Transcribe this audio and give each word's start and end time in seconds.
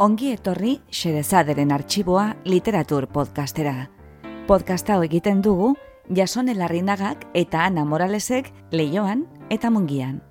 Ongi 0.00 0.30
etorri 0.32 0.78
Xerezaderen 0.96 1.74
arxiboa 1.76 2.30
literatur 2.48 3.04
podcastera. 3.12 3.90
Podcasta 4.48 4.94
hau 4.94 5.02
egiten 5.04 5.42
dugu 5.44 5.74
Jasone 6.16 6.54
Larrinagak 6.56 7.26
eta 7.36 7.66
Ana 7.66 7.84
Moralesek 7.84 8.48
leioan 8.72 9.26
eta 9.52 9.68
mungian. 9.68 10.22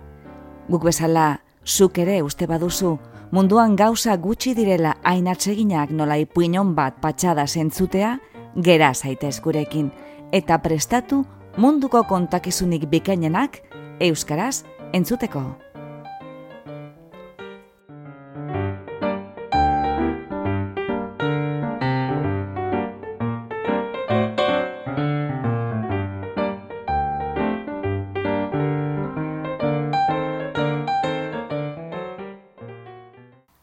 Guk 0.73 0.89
bezala, 0.89 1.43
zuk 1.61 2.01
ere 2.01 2.17
uste 2.25 2.49
baduzu, 2.49 2.95
munduan 3.29 3.77
gauza 3.77 4.17
gutxi 4.17 4.55
direla 4.57 4.95
hain 5.03 5.29
atseginak 5.29 5.93
nola 5.93 6.17
ipuinon 6.17 6.73
bat 6.73 6.97
patxada 6.97 7.45
zentzutea, 7.45 8.17
gera 8.57 8.95
zaitez 8.95 9.37
gurekin, 9.39 9.93
eta 10.33 10.57
prestatu 10.65 11.27
munduko 11.61 12.07
kontakizunik 12.09 12.89
bikainenak 12.89 13.61
euskaraz 14.01 14.63
entzuteko. 14.93 15.68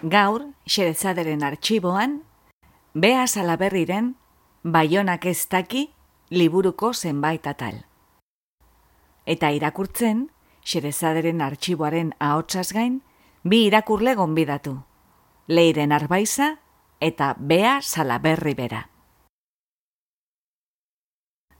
Gaur, 0.06 0.52
xerezaderen 0.66 1.42
arxiboan, 1.42 2.20
Bea 2.94 3.26
Salaberriren 3.26 4.14
Baionak 4.62 5.24
ez 5.26 5.48
daki 5.50 5.88
liburuko 6.30 6.92
zenbait 6.94 7.46
atal. 7.46 7.80
Eta 9.26 9.50
irakurtzen, 9.50 10.28
xerezaderen 10.62 11.42
arxiboaren 11.42 12.14
ahotsaz 12.20 12.68
gain, 12.72 13.00
bi 13.42 13.64
irakurle 13.66 14.14
gonbidatu. 14.14 14.76
Leiren 15.48 15.90
arbaiza 15.90 16.52
eta 17.00 17.34
Bea 17.38 17.80
Salaberri 17.82 18.54
bera. 18.54 18.86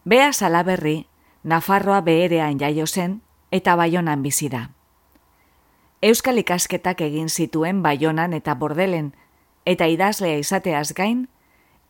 Bea 0.04 0.32
Salaberri, 0.32 1.08
Nafarroa 1.42 2.00
beherean 2.00 2.62
jaio 2.62 2.86
zen 2.86 3.22
eta 3.50 3.74
Baionan 3.74 4.22
bizi 4.22 4.48
da. 4.48 4.75
Euskal 6.02 6.36
ikasketak 6.36 7.00
egin 7.00 7.30
zituen 7.32 7.80
Baionan 7.82 8.34
eta 8.36 8.54
Bordelen, 8.54 9.14
eta 9.64 9.86
idazlea 9.88 10.36
izateaz 10.36 10.92
gain, 10.92 11.22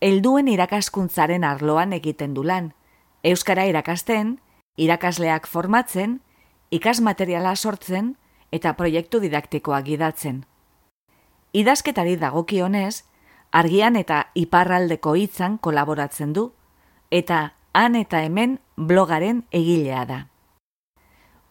helduen 0.01 0.47
irakaskuntzaren 0.49 1.43
arloan 1.45 1.93
egiten 1.93 2.35
du 2.35 2.45
lan. 2.47 2.73
Euskara 3.25 3.65
irakasten, 3.67 4.39
irakasleak 4.77 5.49
formatzen, 5.51 6.21
ikasmateriala 6.71 7.57
sortzen 7.57 8.15
eta 8.53 8.75
proiektu 8.79 9.19
didaktikoa 9.19 9.83
gidatzen. 9.83 10.45
Idazketari 11.53 12.15
dagokionez, 12.17 13.03
argian 13.51 13.97
eta 13.97 14.29
iparraldeko 14.35 15.17
hitzan 15.17 15.59
kolaboratzen 15.59 16.33
du, 16.33 16.53
eta 17.11 17.57
han 17.73 17.97
eta 17.97 18.23
hemen 18.23 18.61
blogaren 18.77 19.43
egilea 19.51 20.07
da. 20.07 20.27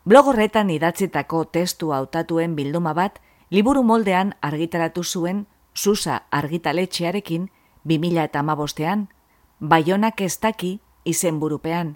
Blog 0.05 0.27
horretan 0.29 0.69
idatzitako 0.69 1.39
testu 1.49 1.87
hautatuen 1.89 2.53
bilduma 2.53 2.91
bat, 2.93 3.15
liburu 3.49 3.81
moldean 3.81 4.35
argitaratu 4.41 5.01
zuen 5.03 5.45
Susa 5.73 6.19
argitaletxearekin 6.29 7.47
2000 7.89 8.25
eta 8.29 8.43
amabostean, 8.45 9.07
baionak 9.59 10.21
ez 10.21 10.37
daki 10.39 10.79
izen 11.09 11.39
burupean, 11.41 11.95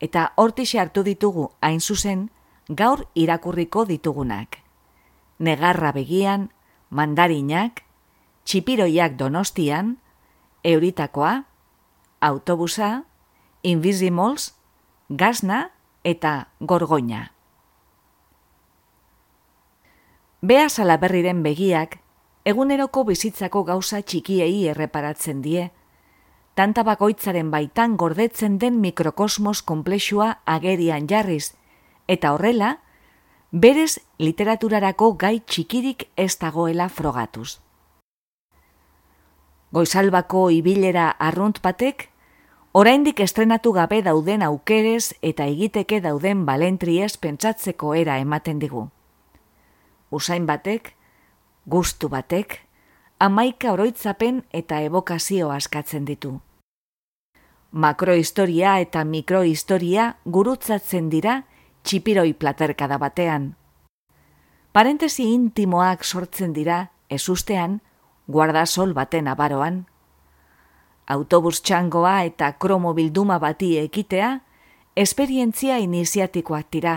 eta 0.00 0.32
hortixe 0.36 0.80
hartu 0.82 1.04
ditugu 1.06 1.52
hain 1.60 1.78
zuzen 1.80 2.24
gaur 2.68 3.04
irakurriko 3.14 3.84
ditugunak. 3.86 4.58
Negarra 5.38 5.92
begian, 5.92 6.48
mandarinak, 6.90 7.84
txipiroiak 8.44 9.14
donostian, 9.14 9.98
euritakoa, 10.64 11.44
autobusa, 12.20 13.04
invisimols, 13.62 14.50
gazna 15.08 15.68
eta 16.02 16.48
gorgoina. 16.58 17.33
Bea 20.44 20.68
salaberriren 20.68 21.38
begiak 21.40 21.94
eguneroko 22.50 23.02
bizitzako 23.08 23.62
gauza 23.64 24.02
txikiei 24.02 24.66
erreparatzen 24.68 25.38
die. 25.40 25.70
Tanta 26.54 26.82
bakoitzaren 26.84 27.48
baitan 27.54 27.94
gordetzen 28.02 28.58
den 28.60 28.74
mikrokosmos 28.82 29.62
komplexua 29.70 30.26
agerian 30.44 31.06
jarriz, 31.08 31.54
eta 32.06 32.34
horrela, 32.34 32.68
berez 33.52 34.02
literaturarako 34.18 35.14
gai 35.22 35.38
txikirik 35.40 36.04
ez 36.24 36.36
dagoela 36.42 36.90
frogatuz. 36.90 37.62
Goizalbako 39.72 40.50
ibilera 40.58 41.06
arrunt 41.30 41.62
batek, 41.64 42.10
oraindik 42.72 43.24
estrenatu 43.24 43.72
gabe 43.72 44.02
dauden 44.02 44.44
aukerez 44.50 45.14
eta 45.22 45.48
egiteke 45.54 46.02
dauden 46.04 46.44
balentries 46.44 47.16
pentsatzeko 47.16 47.94
era 47.94 48.18
ematen 48.26 48.60
digu. 48.60 48.84
Usain 50.14 50.46
batek, 50.46 50.92
gustu 51.66 52.08
batek, 52.08 52.60
amaika 53.18 53.72
oroitzapen 53.72 54.44
eta 54.52 54.78
ebokazio 54.86 55.50
askatzen 55.50 56.04
ditu. 56.06 56.36
Makrohistoria 57.72 58.76
eta 58.78 59.02
mikrohistoria 59.04 60.12
gurutzatzen 60.36 61.08
dira 61.10 61.40
txipiroi 61.82 62.32
platerkada 62.38 62.98
batean. 63.02 63.48
Parentesi 64.72 65.26
intimoak 65.32 66.04
sortzen 66.04 66.54
dira, 66.54 66.78
ezustean, 67.10 67.80
guardasol 68.30 68.94
baten 68.94 69.26
abaroan. 69.30 69.82
Autobus 71.10 71.58
txangoa 71.60 72.22
eta 72.30 72.52
kromo 72.62 72.94
bilduma 72.94 73.40
bati 73.42 73.74
ekitea, 73.82 74.30
esperientzia 74.94 75.78
iniziatikoak 75.82 76.70
dira, 76.72 76.94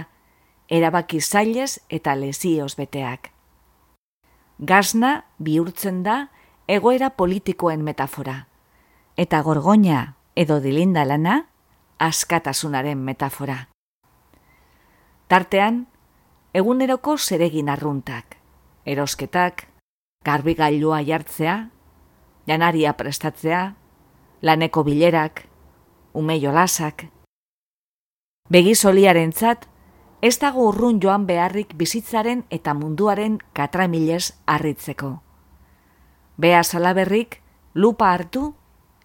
erabaki 0.69 1.21
zailez 1.21 1.79
eta 1.89 2.15
lezioz 2.15 2.75
beteak. 2.75 3.31
Gazna 4.59 5.25
bihurtzen 5.39 6.03
da 6.03 6.27
egoera 6.67 7.09
politikoen 7.09 7.83
metafora. 7.83 8.47
Eta 9.17 9.41
gorgoina 9.41 10.15
edo 10.35 10.59
dilinda 10.61 11.05
lana 11.05 11.47
askatasunaren 11.99 12.97
metafora. 12.97 13.67
Tartean, 15.27 15.87
eguneroko 16.53 17.17
zeregin 17.17 17.69
arruntak, 17.69 18.37
erosketak, 18.85 19.65
garbigailua 20.25 21.01
jartzea, 21.03 21.57
janaria 22.47 22.93
prestatzea, 22.93 23.75
laneko 24.41 24.83
bilerak, 24.83 25.43
ume 26.13 26.39
jolasak. 26.39 27.07
Begizoliaren 28.49 29.33
zat, 29.33 29.67
ez 30.21 30.37
dago 30.39 30.67
urrun 30.69 30.99
joan 31.03 31.25
beharrik 31.27 31.75
bizitzaren 31.77 32.43
eta 32.49 32.73
munduaren 32.73 33.37
katramilez 33.53 34.33
harritzeko. 34.45 35.19
Bea 36.37 36.63
salaberrik, 36.63 37.41
lupa 37.73 38.11
hartu, 38.13 38.53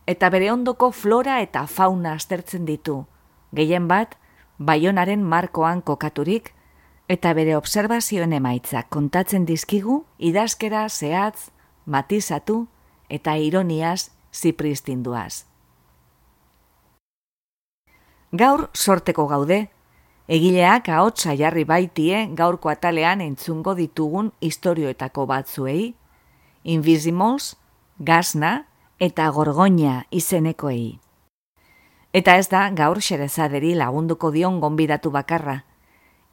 eta 0.06 0.30
bere 0.30 0.50
ondoko 0.52 0.90
flora 0.92 1.40
eta 1.40 1.66
fauna 1.66 2.14
aztertzen 2.16 2.64
ditu, 2.64 3.04
gehien 3.52 3.88
bat, 3.88 4.16
baionaren 4.58 5.22
markoan 5.22 5.82
kokaturik, 5.82 6.52
eta 7.08 7.32
bere 7.34 7.56
observazioen 7.56 8.32
emaitza 8.32 8.84
kontatzen 8.88 9.44
dizkigu, 9.44 10.04
idazkera 10.18 10.88
zehatz, 10.88 11.50
matizatu 11.84 12.66
eta 13.08 13.36
ironiaz 13.36 14.10
zipristinduaz. 14.32 15.44
Gaur 18.32 18.70
sorteko 18.72 19.26
gaude, 19.28 19.66
Egileak 20.32 20.86
ahotsa 20.88 21.34
jarri 21.36 21.66
baitie 21.68 22.22
gaurko 22.38 22.70
atalean 22.72 23.20
entzungo 23.20 23.74
ditugun 23.76 24.30
istorioetako 24.40 25.26
batzuei, 25.28 25.92
Invisimals, 26.64 27.56
Gazna 27.98 28.52
eta 28.96 29.26
Gorgoina 29.34 30.06
izenekoei. 30.10 30.96
Eta 32.16 32.36
ez 32.40 32.48
da 32.48 32.62
gaur 32.72 33.02
xerezaderi 33.04 33.74
lagunduko 33.76 34.30
dion 34.32 34.56
gonbidatu 34.62 35.12
bakarra. 35.12 35.58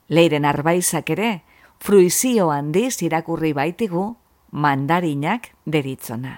Leiren 0.07 0.48
arbaizak 0.48 1.12
ere, 1.18 1.31
fruizio 1.84 2.52
handiz 2.56 3.02
irakurri 3.04 3.52
baitigu, 3.57 4.06
mandarinak 4.52 5.52
deritzona. 5.66 6.38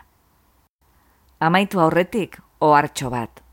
Amaitu 1.37 1.81
aurretik, 1.81 2.39
ohartxo 2.59 3.13
bat. 3.13 3.43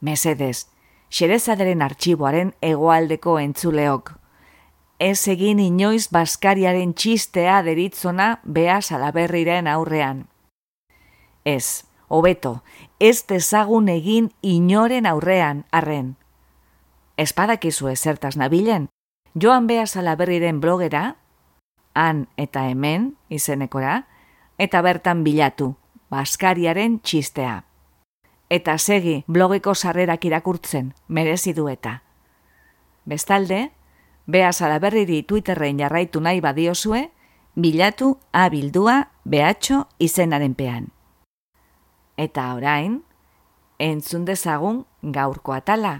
Mesedez, 0.00 0.68
xerezaderen 1.12 1.82
artxiboaren 1.84 2.54
egoaldeko 2.64 3.36
entzuleok. 3.38 4.14
Ez 4.98 5.28
egin 5.28 5.60
inoiz 5.60 6.08
baskariaren 6.14 6.94
txistea 6.94 7.60
deritzona 7.66 8.38
bea 8.44 8.80
salaberriren 8.80 9.68
aurrean. 9.68 10.26
Ez, 11.44 11.84
hobeto, 12.08 12.62
ez 13.00 13.26
dezagun 13.28 13.90
egin 13.92 14.30
inoren 14.42 15.06
aurrean, 15.06 15.64
arren. 15.72 16.14
Espadakizu 17.18 17.90
ezertaz 17.92 18.36
nabilen, 18.40 18.88
joan 19.34 19.66
bea 19.66 19.86
salaberriren 19.86 20.60
blogera, 20.60 21.16
han 21.94 22.26
eta 22.36 22.64
hemen 22.70 23.12
izenekora, 23.28 24.06
eta 24.58 24.80
bertan 24.82 25.24
bilatu, 25.26 25.74
Baskariaren 26.12 26.98
txistea. 27.00 27.62
Eta 28.52 28.74
segi 28.76 29.22
blogeko 29.32 29.72
sarrerak 29.74 30.26
irakurtzen, 30.28 30.92
merezi 31.08 31.54
du 31.56 31.70
eta. 31.72 32.02
Bestalde, 33.08 33.70
Bea 34.26 34.52
Salaberriri 34.52 35.22
Twitterren 35.22 35.78
jarraitu 35.80 36.20
nahi 36.20 36.42
badiozue, 36.44 37.06
bilatu 37.56 38.18
abildua 38.32 39.08
behatxo 39.24 39.86
izenaren 39.98 40.52
pean. 40.54 40.90
Eta 42.20 42.50
orain, 42.54 43.00
entzun 43.78 44.26
dezagun 44.28 44.84
gaurko 45.00 45.56
atala, 45.56 45.94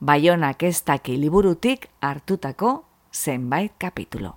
baionak 0.00 0.66
ez 0.66 0.82
daki 0.82 1.14
liburutik 1.16 1.86
hartutako 2.00 2.72
zenbait 3.14 3.72
kapitulo. 3.78 4.34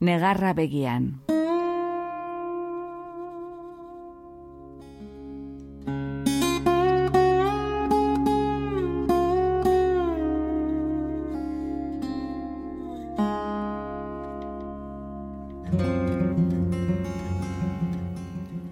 Negarra 0.00 0.52
begian. 0.52 1.24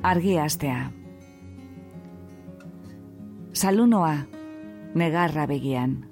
Argi 0.02 0.38
astea. 0.38 0.90
Salunoa, 3.52 4.16
negarra 4.94 5.46
begian. 5.46 6.08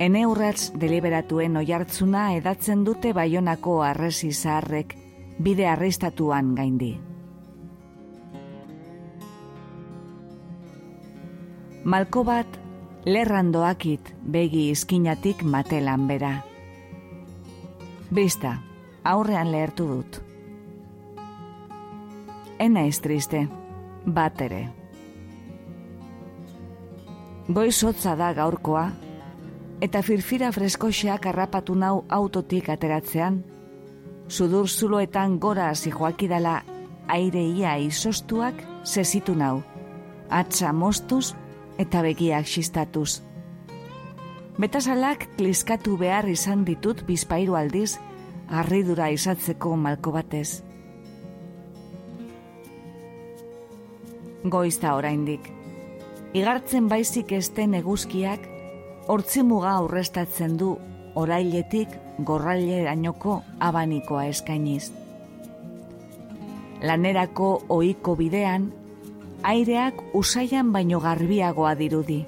Ene 0.00 0.24
urratz 0.26 0.72
deliberatuen 0.80 1.56
oiartzuna 1.60 2.32
edatzen 2.38 2.84
dute 2.84 3.12
baionako 3.12 3.82
arresi 3.84 4.32
zaharrek 4.32 4.96
bide 5.42 5.68
arrestatuan 5.68 6.54
gaindi. 6.56 6.94
Malko 11.84 12.24
bat 12.24 12.58
lerrandoakit 13.04 14.14
begi 14.22 14.68
izkinatik 14.70 15.42
matelan 15.42 16.08
bera. 16.08 16.34
Bista, 18.10 18.58
aurrean 19.04 19.50
lehertu 19.52 19.88
dut 19.88 20.22
ena 22.58 22.86
ez 22.86 23.00
triste, 23.00 23.46
bat 24.06 24.40
ere. 24.40 24.68
Goiz 27.48 27.82
hotza 27.84 28.14
da 28.16 28.32
gaurkoa, 28.32 28.90
eta 29.82 30.02
firfira 30.02 30.52
freskoxeak 30.54 31.26
harrapatu 31.26 31.74
nau 31.74 32.04
autotik 32.08 32.68
ateratzean, 32.70 33.42
sudur 34.28 34.68
zuloetan 34.68 35.38
gora 35.38 35.68
hasi 35.70 35.90
joakidala 35.90 36.62
aire 37.08 37.42
ia 37.42 37.76
izostuak 37.76 38.62
sezitu 38.84 39.34
nau, 39.34 39.62
atza 40.30 40.72
mostuz 40.72 41.34
eta 41.78 42.02
begiak 42.02 42.46
xistatuz. 42.46 43.20
Betasalak 44.60 45.26
kliskatu 45.36 45.96
behar 45.96 46.28
izan 46.28 46.64
ditut 46.64 47.02
bizpairu 47.08 47.56
aldiz, 47.56 47.96
arridura 48.48 49.08
izatzeko 49.10 49.76
malko 49.76 50.12
batez. 50.12 50.62
Goizta 54.44 54.94
oraindik. 54.94 55.50
Igartzen 56.32 56.88
baizik 56.88 57.32
esten 57.36 57.74
eguzkiak, 57.74 58.46
hortzimuga 59.12 59.76
aurrestatzen 59.78 60.56
du 60.56 60.76
orailetik 61.14 61.88
gorraile 62.18 62.82
dainoko 62.86 63.42
abanikoa 63.60 64.26
eskainiz. 64.32 64.92
Lanerako 66.82 67.50
ohiko 67.68 68.16
bidean, 68.18 68.70
aireak 69.42 70.00
usaian 70.18 70.72
baino 70.72 71.00
garbiagoa 71.00 71.74
dirudi. 71.78 72.22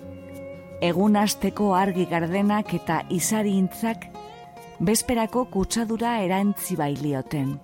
Egun 0.84 1.16
asteko 1.16 1.72
argi 1.74 2.06
gardenak 2.10 2.74
eta 2.74 3.02
izari 3.10 3.56
intzak, 3.58 4.06
bezperako 4.80 5.46
kutsadura 5.50 6.18
erantzi 6.22 6.76
bailioten. 6.76 7.54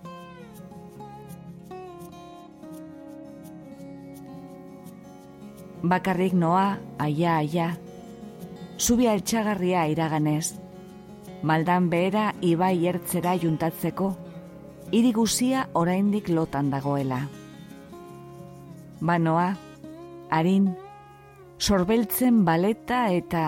Bakarrik 5.82 6.32
noa, 6.32 6.79
aia, 6.99 7.37
aia, 7.38 7.71
zubi 8.79 9.09
altxagarria 9.09 9.87
iraganez, 9.93 10.56
maldan 11.43 11.88
behera 11.91 12.31
ibai 12.41 12.77
ertzera 12.87 13.37
juntatzeko, 13.41 14.12
iriguzia 14.93 15.69
oraindik 15.75 16.29
lotan 16.29 16.71
dagoela. 16.71 17.21
Banoa, 19.00 19.55
harin, 20.31 20.71
sorbeltzen 21.59 22.44
baleta 22.44 23.06
eta 23.17 23.44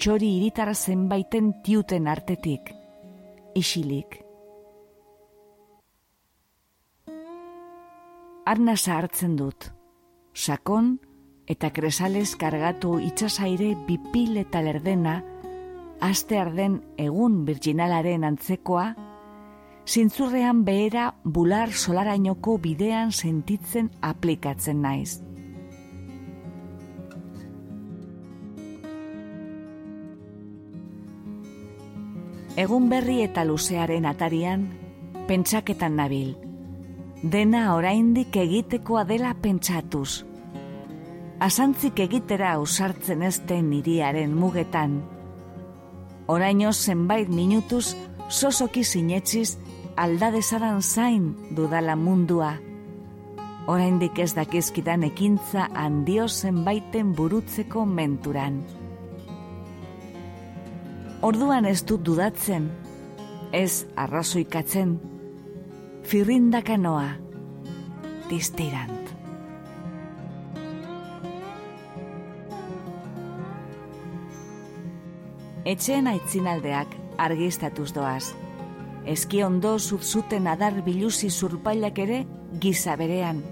txori 0.00 0.30
iritar 0.38 0.74
zenbaiten 0.74 1.52
tiuten 1.64 2.08
artetik, 2.08 2.72
isilik. 3.54 4.18
Arna 8.50 8.74
hartzen 8.74 9.36
dut, 9.36 9.68
sakon, 10.34 10.98
eta 11.50 11.72
kresales 11.74 12.36
kargatu 12.38 13.00
itxasaire 13.02 13.72
bipil 13.86 14.36
eta 14.38 14.60
lerdena, 14.62 15.16
aste 16.00 16.38
arden 16.38 16.76
egun 16.96 17.40
virginalaren 17.48 18.22
antzekoa, 18.28 18.92
zintzurrean 19.82 20.62
behera 20.64 21.08
bular 21.24 21.72
solarainoko 21.72 22.54
bidean 22.62 23.10
sentitzen 23.10 23.90
aplikatzen 24.00 24.80
naiz. 24.86 25.18
Egun 32.60 32.88
berri 32.92 33.22
eta 33.26 33.42
luzearen 33.48 34.06
atarian, 34.06 34.68
pentsaketan 35.26 35.96
nabil. 35.98 36.34
Dena 37.22 37.70
oraindik 37.74 38.36
egitekoa 38.36 39.06
dela 39.08 39.34
pentsatuz 39.42 40.29
asantzik 41.40 41.98
egitera 42.04 42.52
ausartzen 42.58 43.22
ezten 43.24 43.70
niriaren 43.72 44.34
mugetan. 44.36 45.00
Oraino 46.28 46.72
zenbait 46.72 47.28
minutuz 47.32 47.96
sosoki 48.28 48.84
sinetziz 48.84 49.56
aldadezaran 49.96 50.82
zain 50.82 51.32
dudala 51.56 51.96
mundua. 51.96 52.52
Oraindik 53.66 54.18
ez 54.18 54.34
dakizkidan 54.36 55.02
ekintza 55.08 55.68
handio 55.74 56.28
zenbaiten 56.28 57.14
burutzeko 57.16 57.86
menturan. 57.86 58.62
Orduan 61.22 61.66
ez 61.68 61.82
dut 61.84 62.04
dudatzen, 62.04 62.70
ez 63.52 63.84
arrazoikatzen, 63.96 64.96
firrindakanoa, 66.08 67.10
diztiran. 68.30 68.99
Etxeen 75.64 76.06
aitzinaldeak 76.06 76.94
argistatuz 77.18 77.92
doaz. 77.94 78.32
Eski 79.04 79.42
ondo 79.44 79.78
zuten 79.78 80.46
adar 80.46 80.82
biluzi 80.84 81.30
zurpailak 81.30 81.98
ere 81.98 82.24
giza 82.60 82.96
berean. 82.96 83.42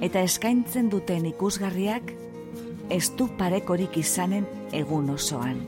Eta 0.00 0.20
eskaintzen 0.20 0.88
duten 0.90 1.26
ikusgarriak 1.26 2.12
ez 2.90 3.10
du 3.16 3.28
parekorik 3.38 3.96
izanen 3.96 4.46
egun 4.72 5.10
osoan. 5.10 5.60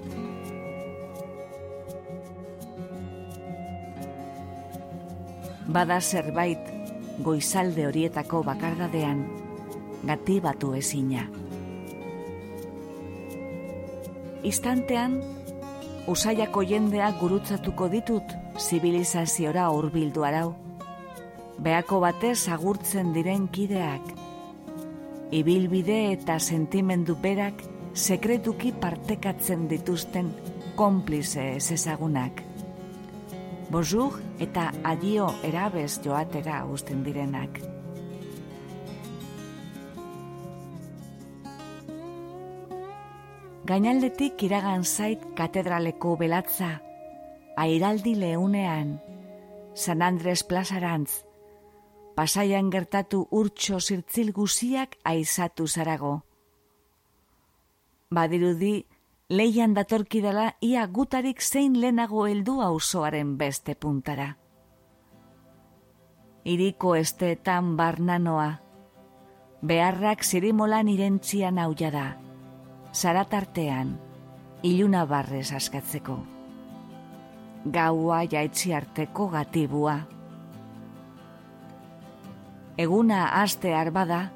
Bada 5.73 6.01
zerbait 6.01 6.73
goizalde 7.23 7.87
horietako 7.87 8.43
bakardadean 8.43 9.23
gati 10.05 10.41
batu 10.41 10.73
ezina. 10.75 11.29
Istantean 14.43 15.21
usaiako 16.07 16.63
jendeak 16.67 17.19
gurutzatuko 17.21 17.89
ditut 17.93 18.35
zibilizaziora 18.59 19.69
hurbildu 19.71 20.25
arau. 20.27 20.55
Beako 21.63 22.01
batez 22.03 22.49
agurtzen 22.51 23.13
diren 23.15 23.47
kideak. 23.49 24.09
Ibilbide 25.33 25.99
eta 26.13 26.39
sentimendu 26.41 27.17
berak 27.23 27.63
sekretuki 27.95 28.73
partekatzen 28.73 29.69
dituzten 29.69 30.33
konplize 30.77 31.53
ez 31.57 31.71
ezagunak. 31.73 32.43
Bozuk 33.73 34.19
eta 34.41 34.71
adio 34.85 35.31
erabez 35.49 36.01
joatera 36.05 36.65
usten 36.69 37.05
direnak. 37.05 37.72
Gainaldetik 43.73 44.43
iragan 44.45 44.83
zait 44.85 45.23
katedraleko 45.33 46.11
belatza, 46.21 46.83
airaldi 47.57 48.13
leunean, 48.21 48.99
San 49.73 50.03
Andres 50.05 50.43
plazarantz, 50.45 51.23
pasaian 52.13 52.69
gertatu 52.69 53.23
urtso 53.31 53.79
zirtzil 53.81 54.35
guziak 54.37 54.99
aizatu 55.09 55.65
zarago. 55.67 56.11
Badirudi, 58.13 58.85
leian 59.33 59.73
datorkidala 59.73 60.51
ia 60.61 60.85
gutarik 60.87 61.41
zein 61.41 61.79
lehenago 61.81 62.27
heldu 62.27 62.59
auzoaren 62.61 63.39
beste 63.39 63.75
puntara. 63.75 64.35
Iriko 66.45 66.93
esteetan 67.01 67.73
barnanoa, 67.81 68.51
beharrak 69.63 70.29
zirimolan 70.29 70.93
irentzian 70.93 71.57
hauja 71.63 71.91
da, 71.97 72.05
zaratartean, 72.93 73.97
iluna 74.63 75.07
barrez 75.07 75.53
askatzeko. 75.57 76.19
Gaua 77.73 78.23
jaitzi 78.29 78.75
arteko 78.75 79.29
gatibua. 79.33 79.97
Eguna 82.79 83.25
aste 83.43 83.75
arbada, 83.75 84.27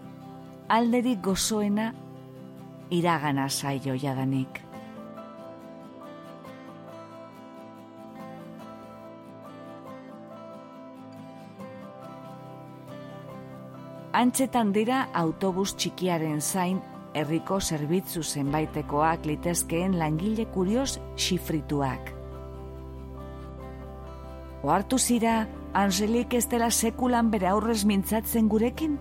alderik 0.68 1.20
gozoena, 1.22 1.92
iragana 2.90 3.48
zaio 3.48 3.96
jadanik. 3.98 4.62
Antzetan 14.16 14.70
dira 14.72 15.08
autobus 15.12 15.74
txikiaren 15.76 16.40
zain 16.40 16.78
herriko 17.16 17.58
zerbitzu 17.60 18.22
zenbaitekoak 18.22 19.24
litezkeen 19.26 19.96
langile 19.98 20.46
kurios 20.52 20.98
xifrituak. 21.16 22.12
Oartu 24.66 24.98
zira, 24.98 25.46
Angelik 25.76 26.32
ez 26.32 26.46
dela 26.48 26.70
sekulan 26.72 27.28
bere 27.28 27.50
aurrez 27.50 27.82
mintzatzen 27.84 28.46
gurekin? 28.48 28.94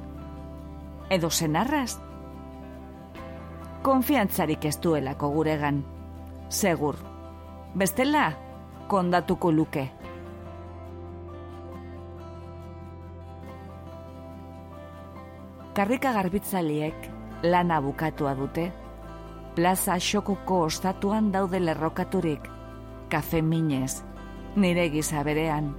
Edo 1.10 1.30
zenarraz? 1.32 2.02
Konfiantzarik 3.86 4.66
ez 4.68 4.76
duelako 4.84 5.30
guregan. 5.38 5.86
Segur. 6.50 7.00
Bestela, 7.76 8.32
kondatuko 8.92 9.52
luke. 9.52 9.92
karrika 15.76 16.14
garbitzaliek 16.16 17.15
lana 17.52 17.80
bukatua 17.82 18.34
dute, 18.36 18.72
plaza 19.56 19.96
xokuko 20.00 20.62
ostatuan 20.68 21.32
daude 21.32 21.60
lerrokaturik, 21.60 22.50
kafe 23.10 23.42
minez, 23.42 24.04
nire 24.56 24.90
giza 24.90 25.24
berean. 25.24 25.74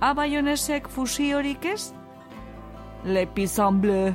Abaionesek 0.00 0.88
fusi 0.88 1.32
horik 1.34 1.64
ez? 1.66 1.92
Le 3.04 3.26
pizan 3.26 3.80
bleu. 3.82 4.12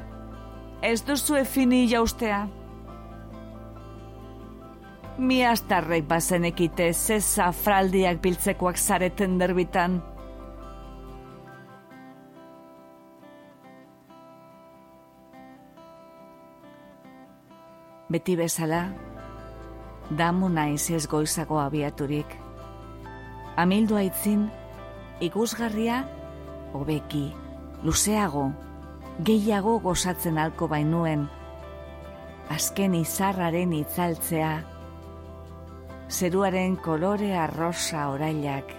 Ez 0.81 1.01
duzu 1.03 1.35
efini 1.35 1.85
jaustea. 1.91 2.45
Mi 5.17 5.43
astarrek 5.45 6.07
bazenekite 6.07 6.89
zeza 6.93 7.51
fraldiak 7.51 8.21
biltzekoak 8.23 8.79
zareten 8.79 9.37
derbitan. 9.39 10.01
Beti 18.09 18.35
bezala, 18.35 18.87
damu 20.09 20.49
naiz 20.49 20.89
ez 20.91 21.05
goizago 21.07 21.59
abiaturik. 21.59 22.27
Amildu 23.55 23.95
aitzin, 23.95 24.49
ikusgarria, 25.21 26.03
hobeki, 26.73 27.31
luzeago, 27.83 28.49
gehiago 29.23 29.77
gozatzen 29.79 30.37
alko 30.41 30.67
bainuen, 30.67 31.27
azken 32.51 32.95
izarraren 32.97 33.73
itzaltzea, 33.77 34.53
zeruaren 36.09 36.75
kolore 36.75 37.31
arrosa 37.37 38.09
orailak, 38.11 38.73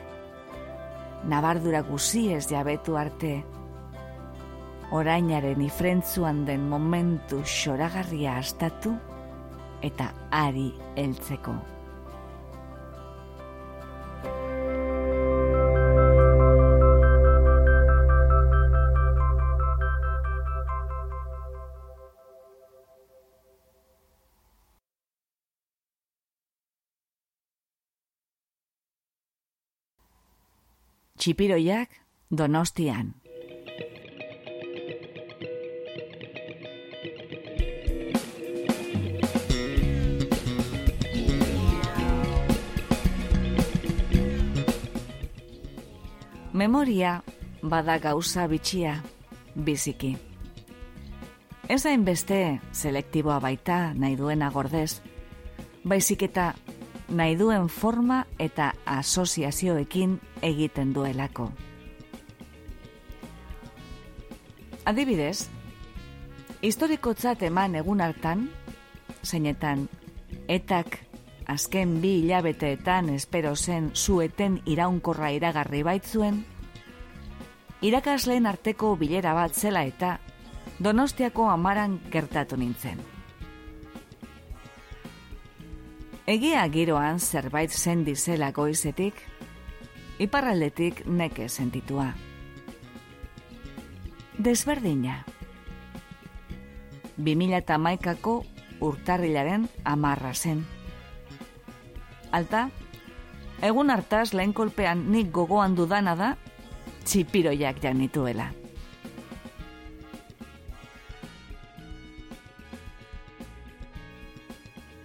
nabardura 1.31 1.81
guziez 1.87 2.45
jabetu 2.50 2.99
arte, 3.00 3.38
orainaren 4.95 5.62
ifrentzuan 5.64 6.45
den 6.45 6.69
momentu 6.69 7.40
xoragarria 7.47 8.37
astatu, 8.43 8.93
eta 9.84 10.08
ari 10.32 10.70
heltzeko. 10.96 11.54
Txipiroiak 31.24 31.88
donostian. 32.28 33.14
Memoria 46.54 47.25
bada 47.66 47.96
gauza 47.99 48.44
bitxia, 48.46 49.02
biziki. 49.56 50.12
Ez 51.68 51.82
beste 52.06 52.61
selektiboa 52.70 53.40
baita 53.40 53.92
nahi 53.94 54.14
duena 54.14 54.50
gordez, 54.54 55.00
baizik 55.82 56.23
eta 56.23 56.54
nahi 57.08 57.34
duen 57.34 57.68
forma 57.68 58.26
eta 58.38 58.73
asoziazioekin 58.87 60.20
egiten 60.42 60.94
duelako. 60.94 61.50
Adibidez, 64.84 65.49
historikotzat 66.62 67.42
eman 67.42 67.75
egun 67.75 68.00
hartan, 68.00 68.49
zeinetan, 69.25 69.88
etak 70.46 71.03
azken 71.54 72.00
bi 72.02 72.16
hilabeteetan 72.20 73.12
espero 73.14 73.54
zen 73.54 73.92
zueten 73.94 74.58
iraunkorra 74.66 75.30
iragarri 75.37 75.84
baitzuen, 75.87 76.40
irakasleen 77.87 78.49
arteko 78.50 78.94
bilera 78.99 79.34
bat 79.38 79.54
zela 79.54 79.84
eta 79.87 80.16
donostiako 80.82 81.46
amaran 81.52 82.00
gertatu 82.11 82.58
nintzen. 82.58 82.99
Egia 86.26 86.66
giroan 86.75 87.20
zerbait 87.20 87.70
zen 87.70 88.04
dizela 88.04 88.50
goizetik, 88.56 89.14
iparraldetik 90.18 91.04
neke 91.06 91.49
sentitua. 91.49 92.11
Desberdina. 94.38 95.20
2008ako 97.18 98.40
urtarrilaren 98.82 99.68
amarra 99.84 100.32
zen 100.34 100.64
alta, 102.34 102.68
egun 103.62 103.90
hartaz 103.90 104.32
lehen 104.34 104.52
kolpean 104.52 105.06
nik 105.12 105.30
gogoan 105.32 105.76
dudana 105.78 106.16
da, 106.18 106.34
txipiroiak 107.04 107.80
janituela. 107.82 108.50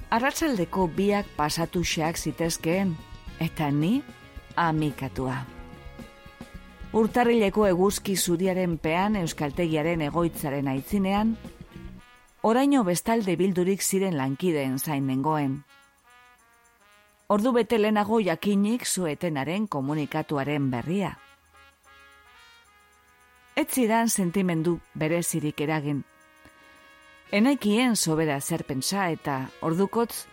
Arratzaldeko 0.10 0.88
biak 0.96 1.28
pasatu 1.38 1.84
xeak 1.86 2.18
zitezkeen, 2.18 2.96
eta 3.40 3.70
ni 3.70 4.00
amikatua. 4.58 5.38
Urtarrileko 6.98 7.68
eguzki 7.70 8.16
zuriaren 8.18 8.80
pean 8.82 9.20
euskaltegiaren 9.20 10.02
egoitzaren 10.08 10.68
aitzinean, 10.72 11.36
oraino 12.42 12.82
bestalde 12.88 13.36
bildurik 13.38 13.86
ziren 13.86 14.18
lankideen 14.18 14.80
zain 14.80 15.06
nengoen. 15.06 15.60
Ordu 17.30 17.52
bete 17.54 17.78
lehenago 17.78 18.18
jakinik 18.26 18.88
zuetenaren 18.90 19.68
komunikatuaren 19.70 20.72
berria. 20.72 21.12
Ez 23.56 23.68
zidan 23.70 24.10
sentimendu 24.10 24.80
berezirik 24.98 25.62
eragin. 25.62 26.00
Enaikien 27.32 27.94
sobera 27.96 28.40
zer 28.42 28.64
pentsa 28.66 29.06
eta 29.14 29.38
ordukotz, 29.62 30.26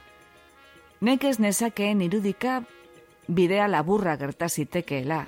nekez 1.04 1.36
nezakeen 1.38 2.00
irudika 2.00 2.62
bidea 3.28 3.68
laburra 3.68 4.16
gertazitekeela 4.16 5.26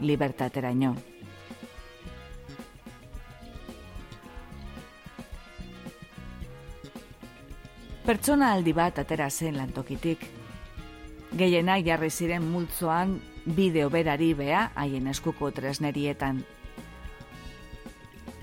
libertateraino. 0.00 0.94
Pertsona 8.04 8.52
aldi 8.52 8.72
bat 8.76 8.98
atera 9.00 9.30
zen 9.30 9.56
lantokitik, 9.56 10.28
Gehienak 11.34 11.84
jarri 11.84 12.10
ziren 12.10 12.44
multzoan 12.50 13.20
bideo 13.46 13.90
berari 13.90 14.34
bea 14.34 14.70
haien 14.74 15.06
eskuko 15.06 15.50
tresnerietan. 15.50 16.44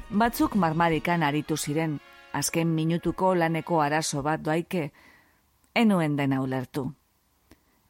Batzuk 0.10 0.56
marmarikan 0.56 1.24
aritu 1.24 1.58
ziren, 1.58 2.00
azken 2.34 2.76
minutuko 2.76 3.34
laneko 3.36 3.82
arazo 3.82 4.22
bat 4.22 4.42
doaike, 4.42 4.92
enuen 5.74 6.16
dena 6.16 6.42
ulertu. 6.42 6.92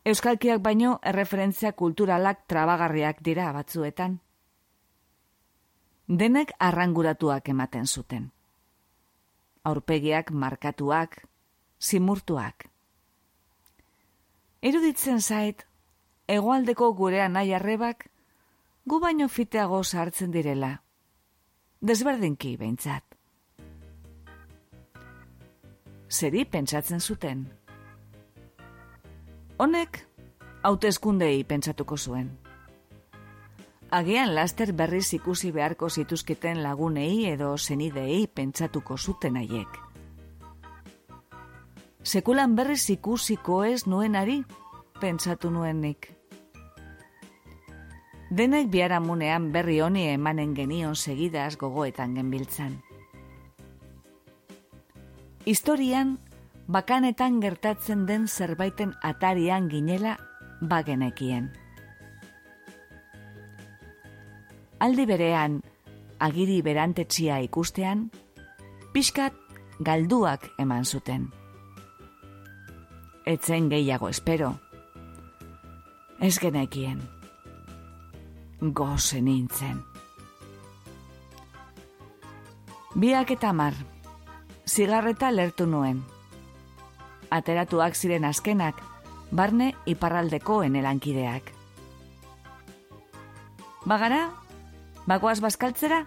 Euskalkiak 0.06 0.62
baino 0.62 1.00
erreferentzia 1.04 1.72
kulturalak 1.72 2.46
trabagarriak 2.48 3.22
dira 3.24 3.52
batzuetan. 3.56 4.20
Denek 6.08 6.52
arranguratuak 6.60 7.48
ematen 7.50 7.88
zuten. 7.88 8.32
Aurpegiak 9.64 10.32
markatuak, 10.32 11.24
simurtuak. 11.80 12.73
Eruditzen 14.64 15.20
zait, 15.20 15.66
egoaldeko 16.32 16.88
gurea 16.96 17.26
nahi 17.28 17.50
arrebak, 17.52 18.06
gu 18.88 19.00
baino 19.04 19.28
fiteago 19.28 19.82
sartzen 19.84 20.32
direla. 20.32 20.70
Desberdinki 21.84 22.54
behintzat. 22.62 23.04
Zeri 26.08 26.46
pentsatzen 26.46 27.04
zuten. 27.04 27.44
Honek, 29.60 30.00
hautezkundei 30.64 31.44
pentsatuko 31.44 31.98
zuen. 31.98 32.32
Agian 33.92 34.32
laster 34.34 34.72
berriz 34.72 35.10
ikusi 35.20 35.52
beharko 35.52 35.90
zituzketen 35.90 36.64
lagunei 36.64 37.26
edo 37.36 37.58
zenidei 37.58 38.28
pentsatuko 38.28 38.98
zuten 38.98 39.44
haiek. 39.44 39.84
Sekulan 42.04 42.56
berriz 42.56 42.90
ikusiko 42.92 43.64
ez 43.64 43.86
nuenari, 43.88 44.42
pentsatu 45.00 45.50
nuenik. 45.50 46.10
Denek 48.28 48.68
biharamunean 48.74 49.52
berri 49.54 49.78
honi 49.80 50.10
emanen 50.12 50.52
genion 50.58 50.96
segidaz 50.96 51.56
gogoetan 51.56 52.16
genbiltzan. 52.18 52.74
Historian, 55.46 56.18
bakanetan 56.68 57.40
gertatzen 57.40 58.06
den 58.08 58.28
zerbaiten 58.28 58.96
atarian 59.02 59.70
ginela 59.70 60.18
bagenekien. 60.62 61.52
Aldi 64.80 65.06
berean, 65.08 65.62
agiri 66.20 66.60
berantetxia 66.62 67.40
ikustean, 67.48 68.10
pixkat 68.92 69.40
galduak 69.80 70.50
eman 70.60 70.84
zuten. 70.84 71.30
Etzen 73.26 73.70
gehiago 73.70 74.10
espero. 74.10 74.54
Ez 76.20 76.40
genekien. 76.40 77.02
Goze 78.62 79.22
nintzen. 79.22 79.84
Biak 82.96 83.32
eta 83.32 83.54
mar, 83.54 83.74
zigarreta 84.68 85.32
lertu 85.32 85.66
nuen 85.66 86.04
ateratuak 87.34 87.98
ziren 87.98 88.26
azkenak, 88.30 88.78
barne 89.34 89.74
iparraldeko 89.90 90.62
enelankideak. 90.68 91.50
Bagara? 93.90 94.22
Bagoaz 95.10 95.40
baskaltzera? 95.44 96.04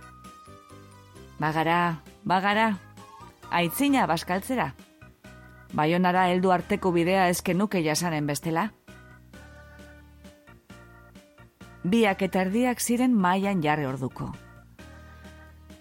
Bagara, 1.42 1.80
bagara, 2.24 2.68
aitzina 3.50 4.06
baskaltzera. 4.08 4.70
Baionara 5.74 6.28
heldu 6.30 6.52
arteko 6.52 6.92
bidea 6.92 7.28
ezken 7.28 7.58
nuke 7.58 7.82
jasanen 7.84 8.26
bestela. 8.26 8.70
Biak 11.84 12.22
eta 12.22 12.42
erdiak 12.46 12.80
ziren 12.80 13.14
mailan 13.14 13.62
jarri 13.62 13.86
orduko. 13.86 14.32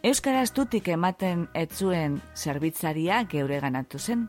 Euskaraz 0.06 0.52
tutik 0.54 0.88
ematen 0.94 1.48
etzuen 1.58 2.20
zerbitzaria 2.36 3.24
geure 3.30 3.60
ganatu 3.60 3.98
zen. 3.98 4.28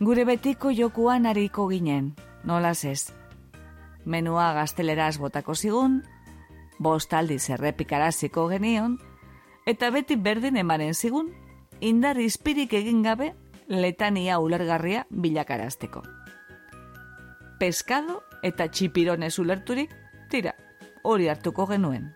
Gure 0.00 0.24
betiko 0.24 0.72
jokuan 0.74 1.26
ariko 1.26 1.68
ginen, 1.68 2.14
nolaz 2.42 2.84
ez. 2.84 3.12
Menua 4.04 4.52
gazteleraz 4.56 5.18
botako 5.22 5.54
zigun, 5.54 6.00
bost 6.78 7.12
aldiz 7.14 7.50
errepikaraziko 7.50 8.48
genion, 8.48 8.96
eta 9.66 9.90
beti 9.94 10.16
berdin 10.16 10.56
emanen 10.56 10.94
zigun, 10.94 11.28
indar 11.80 12.18
izpirik 12.20 12.72
egin 12.74 13.02
gabe 13.02 13.34
letania 13.68 14.38
ulergarria 14.38 15.06
bilakarazteko. 15.10 16.02
Pescado 17.58 18.22
eta 18.42 18.68
txipironez 18.68 19.38
ulerturik, 19.38 19.92
tira, 20.30 20.54
hori 21.04 21.28
hartuko 21.28 21.66
genuen. 21.68 22.10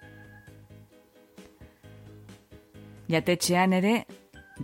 Jatetxean 3.08 3.74
ere, 3.76 4.06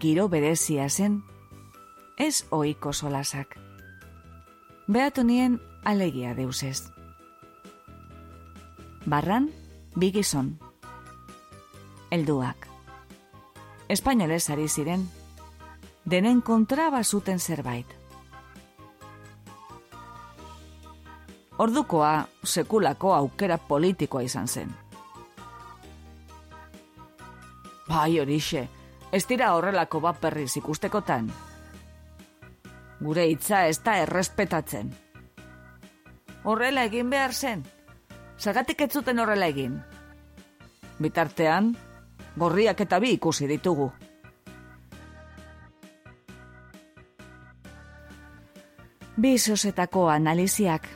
giro 0.00 0.28
berezia 0.32 0.88
zen, 0.88 1.20
ez 2.16 2.46
oiko 2.50 2.92
solasak. 2.92 3.58
Beatu 4.88 5.24
nien 5.24 5.60
alegia 5.84 6.34
deusez. 6.34 6.88
Barran, 9.06 9.50
bigizon. 9.96 10.58
Elduak. 12.10 12.69
Espainolez 13.90 14.44
ari 14.54 14.68
ziren, 14.68 15.08
denen 16.04 16.40
kontra 16.46 16.88
bazuten 16.94 17.40
zerbait. 17.40 17.86
Ordukoa 21.58 22.12
sekulako 22.44 23.14
aukera 23.14 23.58
politikoa 23.58 24.22
izan 24.22 24.48
zen. 24.48 24.72
Bai 27.90 28.18
horixe, 28.22 28.68
ez 29.12 29.24
dira 29.26 29.52
horrelako 29.58 30.00
bat 30.00 30.20
perriz 30.22 30.52
ikustekotan 30.56 31.32
gure 33.00 33.24
hitza 33.30 33.64
ez 33.68 33.80
da 33.84 33.96
errespetatzen. 34.04 34.92
Horrela 36.44 36.84
egin 36.88 37.10
behar 37.12 37.32
zen, 37.34 37.64
zagatik 38.38 38.84
ez 38.84 38.92
zuten 38.92 39.20
horrela 39.20 39.48
egin. 39.52 39.78
Bitartean, 41.00 41.74
gorriak 42.38 42.80
eta 42.80 42.98
bi 43.00 43.12
ikusi 43.16 43.48
ditugu. 43.48 43.90
Bi 49.20 49.38
sosetako 49.38 50.08
analiziak, 50.08 50.86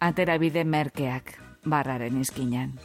atera 0.00 0.38
bide 0.38 0.64
merkeak, 0.64 1.34
barraren 1.66 2.20
izkinan. 2.20 2.76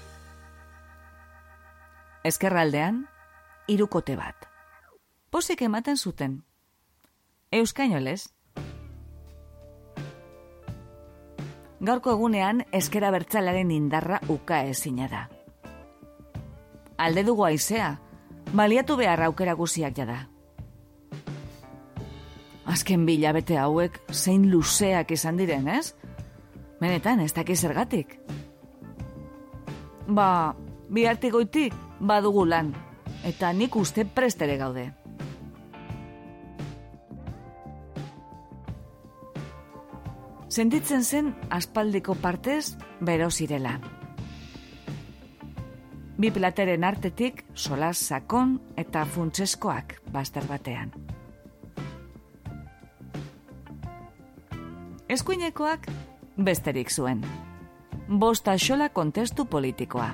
Ezkerraldean, 2.25 3.03
irukote 3.67 4.15
bat. 4.17 4.47
Pozik 5.29 5.61
ematen 5.61 5.97
zuten. 5.97 6.39
Euskainolez, 7.51 8.31
gaurko 11.85 12.15
egunean 12.17 12.65
eskera 12.73 13.11
bertzalaren 13.13 13.71
indarra 13.71 14.19
uka 14.29 14.63
ezina 14.65 15.07
da. 15.11 15.27
Alde 16.97 17.23
dugu 17.27 17.43
aizea, 17.45 17.99
baliatu 18.53 18.95
behar 18.95 19.21
aukera 19.25 19.53
guziak 19.53 19.95
jada. 19.97 20.29
Azken 22.65 23.05
bila 23.05 23.34
bete 23.36 23.58
hauek 23.62 23.99
zein 24.12 24.49
luzeak 24.49 25.12
izan 25.12 25.38
diren, 25.38 25.67
ez? 25.67 25.93
Benetan, 26.79 27.19
ez 27.19 27.34
dakiz 27.34 27.60
zergatik. 27.62 28.17
Ba, 30.08 30.55
bi 30.89 31.05
goitik 31.31 31.73
badugu 31.99 32.45
lan, 32.45 32.73
eta 33.23 33.51
nik 33.53 33.75
uste 33.75 34.05
prestere 34.05 34.58
gaude. 34.58 34.91
Sentitzen 40.49 41.03
zen 41.03 41.34
aspaldiko 41.49 42.15
partez 42.15 42.77
bero 43.01 43.29
zirela. 43.29 43.79
Bi 46.17 46.32
plateren 46.32 46.84
artetik 46.88 47.43
solas 47.54 47.97
sakon 47.99 48.60
eta 48.80 49.04
funtseskoak 49.06 49.97
bastar 50.13 50.45
batean. 50.47 50.93
Eskuinekoak 55.10 55.89
besterik 56.38 56.89
zuen. 56.89 57.21
Bosta 58.08 58.56
xola 58.58 58.89
kontestu 58.89 59.45
politikoa. 59.45 60.13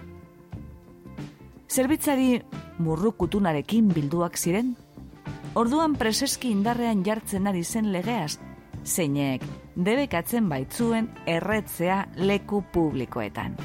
Zerbitzari 1.70 2.42
murrukutunarekin 2.80 3.92
bilduak 3.94 4.38
ziren, 4.38 4.74
orduan 5.56 5.96
preseski 5.96 6.52
indarrean 6.52 7.06
jartzen 7.06 7.48
ari 7.48 7.64
zen 7.64 7.92
legeaz, 7.94 8.40
zeinek 8.84 9.46
debekatzen 9.76 10.50
baitzuen 10.50 11.12
erretzea 11.26 12.08
leku 12.18 12.64
publikoetan 12.74 13.56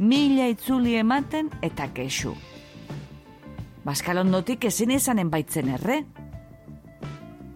mila 0.00 0.48
itzuli 0.48 0.94
ematen 0.96 1.50
eta 1.62 1.90
kexu. 1.92 2.32
Baskalondotik 3.84 4.64
ezin 4.64 4.94
izanen 4.96 5.28
baitzen 5.30 5.68
erre. 5.76 6.00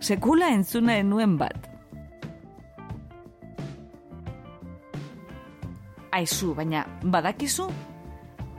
Sekula 0.04 0.50
entzuna 0.52 0.98
enuen 1.00 1.38
bat. 1.40 1.70
Aizu, 6.14 6.52
baina 6.54 6.84
badakizu? 7.02 7.68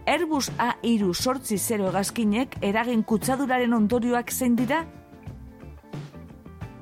Airbus 0.06 0.50
A3 0.62 1.14
sortzi 1.14 1.58
zero 1.58 1.88
egazkinek 1.90 2.58
eragin 2.66 3.04
kutsaduraren 3.04 3.74
ondorioak 3.74 4.32
zein 4.32 4.58
dira? 4.58 4.84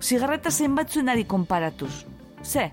Zigarreta 0.02 0.52
zenbatzuen 0.52 1.12
ari 1.12 1.24
konparatuz. 1.24 1.94
Ze? 2.44 2.72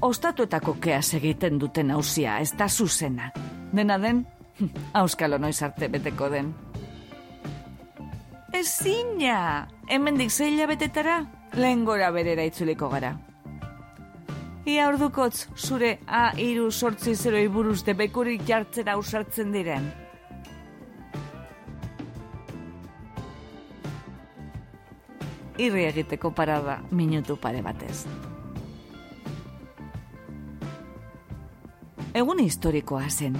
Ostatuetako 0.00 0.78
keaz 0.80 1.12
egiten 1.18 1.58
duten 1.60 1.90
hausia, 1.92 2.38
ez 2.40 2.54
da 2.56 2.68
zuzena. 2.68 3.30
Dena 3.76 3.98
den, 4.00 4.24
auskalo 5.00 5.38
noiz 5.38 5.60
arte 5.62 5.88
beteko 5.92 6.30
den. 6.32 6.54
Ezina! 8.56 9.68
Hemendik 9.90 10.32
zeila 10.32 10.66
betetara, 10.70 11.20
lehen 11.52 11.84
gora 11.84 12.08
berera 12.16 12.46
itzuliko 12.48 12.88
gara. 12.88 13.12
Ia 14.64 14.88
ordukotz, 14.88 15.48
zure 15.56 15.98
A 16.06 16.30
iru 16.38 16.70
sortzi 16.70 17.14
zeroi 17.14 17.48
buruz 17.48 17.82
debekurik 17.84 18.46
jartzera 18.48 18.96
usartzen 18.96 19.52
diren. 19.52 19.92
Irri 25.60 25.84
egiteko 25.84 26.32
parada 26.32 26.80
minutu 26.90 27.36
pare 27.36 27.60
batez. 27.62 28.06
Egun 32.10 32.40
historikoa 32.42 33.06
zen. 33.08 33.36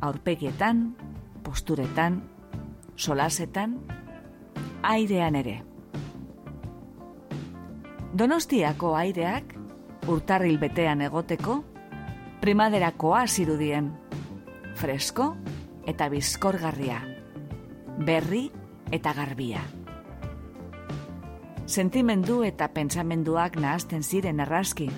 Aurpegietan, 0.00 0.96
posturetan, 1.44 2.16
solasetan, 2.96 3.76
airean 4.82 5.38
ere. 5.38 5.60
Donostiako 8.18 8.96
aireak 8.98 9.54
urtarril 10.10 10.58
betean 10.58 11.06
egoteko, 11.06 11.60
primaderakoa 12.42 13.22
zirudien, 13.28 13.92
fresko 14.74 15.36
eta 15.86 16.10
bizkorgarria, 16.10 17.00
berri 18.02 18.48
eta 18.90 19.14
garbia. 19.14 19.62
Sentimendu 21.66 22.42
eta 22.42 22.66
pentsamenduak 22.66 23.60
nahazten 23.62 24.02
ziren 24.02 24.42
erraski, 24.42 24.90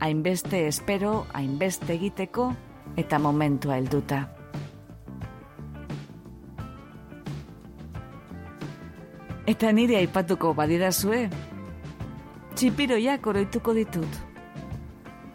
hainbeste 0.00 0.66
espero, 0.66 1.26
hainbeste 1.32 1.92
egiteko 1.94 2.54
eta 2.96 3.18
momentua 3.18 3.76
helduta. 3.76 4.24
Eta 9.50 9.72
nire 9.74 9.98
aipatuko 9.98 10.52
badidazue, 10.54 11.24
txipiroiak 12.54 13.26
oroituko 13.26 13.74
ditut. 13.74 14.18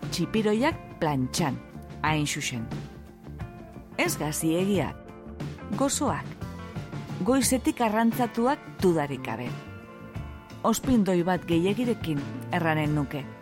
Txipiroiak 0.10 0.82
plantxan, 1.02 1.60
hain 2.02 2.26
xuxen. 2.26 2.66
Ez 4.00 4.14
gazi 4.20 4.56
egiak, 4.56 4.98
gozoak, 5.78 6.26
goizetik 7.28 7.82
arrantzatuak 7.82 8.60
dudarik 8.82 9.24
gabe. 9.26 9.50
Ospindoi 10.66 11.22
bat 11.24 11.44
gehiagirekin 11.46 12.22
erranen 12.56 12.96
nuke. 12.96 13.35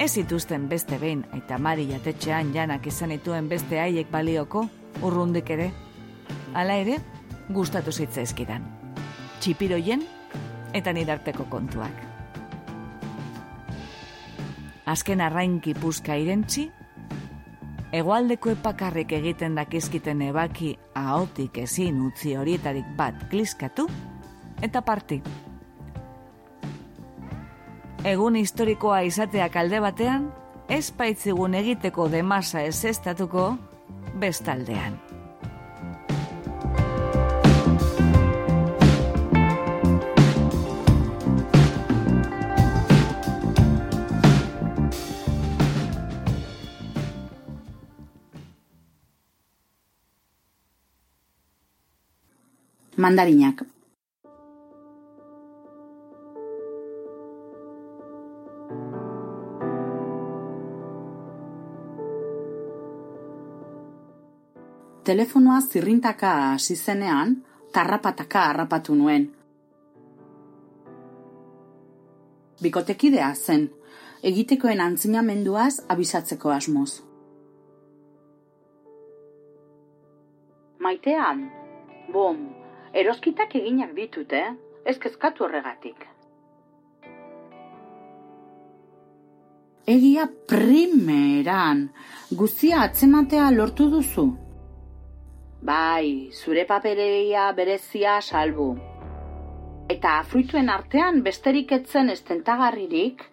Ez 0.00 0.14
zituzten 0.16 0.62
beste 0.68 0.96
behin 0.96 1.26
eta 1.36 1.58
mari 1.60 1.82
jatetxean 1.90 2.54
janak 2.54 2.86
izan 2.88 3.10
ituen 3.12 3.50
beste 3.50 3.76
haiek 3.76 4.08
balioko, 4.08 4.62
urrundik 5.04 5.50
ere. 5.52 5.66
Hala 6.56 6.78
ere, 6.80 6.94
gustatu 7.52 7.92
zitzaizkidan. 7.92 8.64
Txipiroien 9.44 10.06
eta 10.72 10.94
nidarteko 10.96 11.44
kontuak. 11.52 12.00
Azken 14.88 15.20
arrainki 15.20 15.76
puzka 15.76 16.16
irentzi, 16.16 16.70
egualdeko 17.92 18.54
epakarrik 18.56 19.12
egiten 19.20 19.60
dakizkiten 19.60 20.24
ebaki 20.30 20.72
ahotik 20.96 21.60
ezin 21.66 22.00
utzi 22.08 22.38
horietarik 22.40 22.88
bat 22.96 23.28
kliskatu, 23.28 23.84
eta 24.64 24.80
parti. 24.80 25.20
Egun 28.00 28.36
historikoa 28.40 29.02
izateak 29.04 29.56
alde 29.60 29.80
batean, 29.84 30.30
ez 30.72 30.88
baitzigun 30.96 31.54
egiteko 31.58 32.08
demasa 32.08 32.64
ez 32.64 32.84
estatuko 32.94 33.52
bestaldean. 34.16 34.96
mandarinak. 53.00 53.79
Telefonoa 65.10 65.60
zirrintaka 65.60 66.28
hasi 66.52 66.76
zenean, 66.76 67.32
tarrapataka 67.72 68.40
harrapatu 68.48 68.94
nuen. 68.94 69.24
Bikotekidea 72.62 73.30
zen, 73.34 73.64
egitekoen 74.30 74.80
antzinamenduaz 74.84 75.80
abisatzeko 75.94 76.52
asmoz. 76.54 76.92
Maitean, 80.86 81.40
bom, 82.12 82.38
eroskitak 83.02 83.56
eginak 83.62 83.96
ditut, 83.96 84.30
eh? 84.32 84.52
Ez 84.84 84.94
kezkatu 85.06 85.44
horregatik. 85.48 86.04
Egia 89.96 90.28
primeran, 90.54 91.82
guzia 92.44 92.84
atzematea 92.86 93.50
lortu 93.58 93.88
duzu. 93.96 94.28
Bai, 95.62 96.32
zure 96.32 96.64
papereia 96.64 97.50
berezia 97.52 98.20
salbu. 98.22 98.68
Eta 99.92 100.12
fruituen 100.24 100.70
artean 100.72 101.20
besterik 101.22 101.72
etzen 101.76 102.08
estentagarririk, 102.08 103.24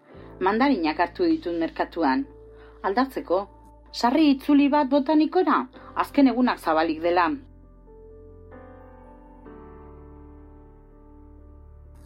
mandarinak 0.44 1.00
hartu 1.00 1.24
ditut 1.24 1.56
merkatuan. 1.56 2.26
Aldatzeko, 2.84 3.40
sarri 3.94 4.32
itzuli 4.34 4.68
bat 4.68 4.90
botanikora, 4.92 5.62
azken 5.96 6.28
egunak 6.34 6.60
zabalik 6.60 7.00
dela. 7.02 7.30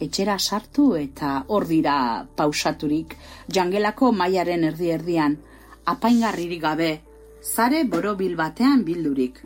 etxera 0.01 0.37
sartu 0.39 0.95
eta 0.97 1.43
hor 1.47 1.67
dira 1.69 2.25
pausaturik, 2.35 3.13
jangelako 3.57 4.09
mailaren 4.11 4.63
erdi 4.71 4.89
erdian, 4.95 5.37
apaingarririk 5.93 6.61
gabe, 6.63 6.91
zare 7.41 7.83
borobil 7.85 8.35
batean 8.35 8.81
bildurik. 8.87 9.43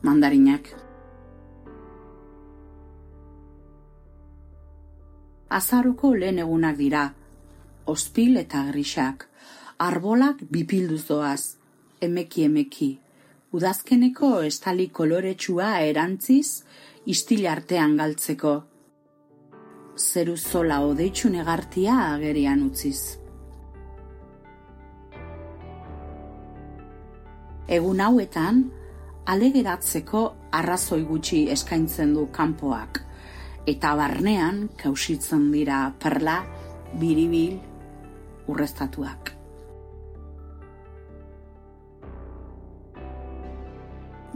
Mandarinak. 0.00 0.68
Azaruko 5.52 6.14
lehen 6.16 6.38
egunak 6.40 6.78
dira, 6.78 7.02
ospil 7.84 8.40
eta 8.40 8.62
grisak, 8.70 9.26
arbolak 9.76 10.40
bipilduzoaz, 10.48 11.58
emeki 12.00 12.46
emeki, 12.48 12.90
udazkeneko 13.52 14.32
estali 14.48 14.88
koloretsua 14.88 15.68
erantziz, 15.84 16.62
istil 17.04 17.44
artean 17.52 17.98
galtzeko. 18.00 18.56
Zeru 20.00 20.38
zola 20.38 20.80
odeitzu 20.88 21.28
negartia 21.28 22.00
agerian 22.14 22.64
utziz. 22.70 23.18
Egun 27.68 28.00
hauetan, 28.00 28.70
alegeratzeko 29.26 30.22
arrazoi 30.52 31.02
gutxi 31.04 31.48
eskaintzen 31.52 32.14
du 32.14 32.28
kanpoak, 32.32 33.02
eta 33.66 33.94
barnean 33.96 34.68
kausitzen 34.80 35.50
dira 35.52 35.82
perla, 35.98 36.40
biribil, 37.00 37.58
urreztatuak. 38.48 39.40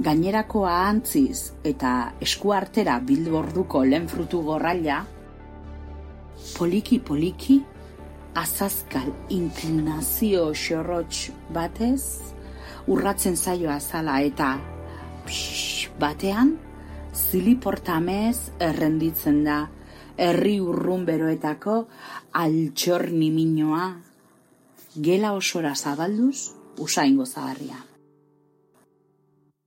gainerako 0.05 0.64
ahantziz 0.66 1.55
eta 1.64 1.90
eskuartera 2.25 2.99
bildu 3.07 3.37
orduko 3.38 3.85
lehen 3.87 4.09
frutu 4.11 4.42
gorraila, 4.42 5.05
poliki 6.59 6.99
poliki, 6.99 7.61
azazkal 8.35 9.12
inklinazio 9.31 10.49
xorrotx 10.53 11.31
batez, 11.55 12.35
urratzen 12.87 13.37
zaio 13.37 13.70
azala 13.70 14.20
eta 14.20 14.55
psh, 15.27 15.90
batean, 16.01 16.57
ziliportamez 17.14 18.51
errenditzen 18.61 19.42
da, 19.44 19.61
herri 20.16 20.59
urrun 20.61 21.05
beroetako 21.07 21.77
altxorni 22.40 23.31
minoa, 23.35 23.87
gela 24.94 25.33
osora 25.35 25.75
zabalduz, 25.75 26.51
usaingo 26.79 27.27
zaharria. 27.27 27.79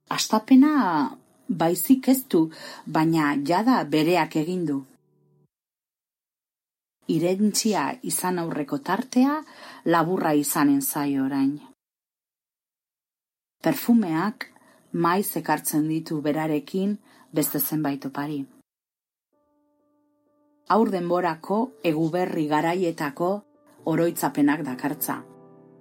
Astapena 0.09 0.73
baizik 1.47 2.07
ez 2.07 2.21
du, 2.29 2.47
baina 2.85 3.35
jada 3.43 3.83
bereak 3.83 4.37
egin 4.43 4.65
du. 4.67 4.77
Irentzia 7.07 7.87
izan 8.03 8.39
aurreko 8.39 8.79
tartea, 8.83 9.41
laburra 9.85 10.33
izanen 10.35 10.81
zaio 10.81 11.23
orain. 11.25 11.57
Perfumeak 13.63 14.45
maiz 14.93 15.31
ekartzen 15.39 15.87
ditu 15.89 16.19
berarekin 16.21 16.91
beste 17.33 17.59
zenbait 17.59 18.03
opari. 18.05 18.43
Aur 20.75 20.91
denborako 20.93 21.57
eguberri 21.91 22.45
garaietako 22.51 23.29
oroitzapenak 23.93 24.61
dakartza. 24.67 25.15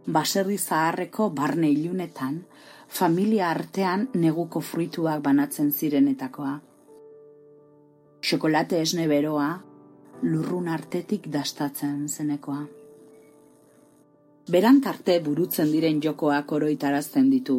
Baserri 0.06 0.56
zaharreko 0.56 1.28
barne 1.34 1.68
ilunetan, 1.74 2.38
familia 2.88 3.50
artean 3.50 4.08
neguko 4.14 4.62
fruituak 4.62 5.20
banatzen 5.22 5.72
zirenetakoa. 5.72 6.54
Xokolate 8.22 8.80
esne 8.80 9.08
beroa, 9.10 9.50
lurrun 10.22 10.68
artetik 10.68 11.26
dastatzen 11.28 12.06
zenekoa. 12.08 12.62
Berant 14.50 14.84
arte 14.86 15.18
burutzen 15.20 15.72
diren 15.72 16.00
jokoak 16.02 16.52
oroitarazten 16.58 17.30
ditu. 17.30 17.56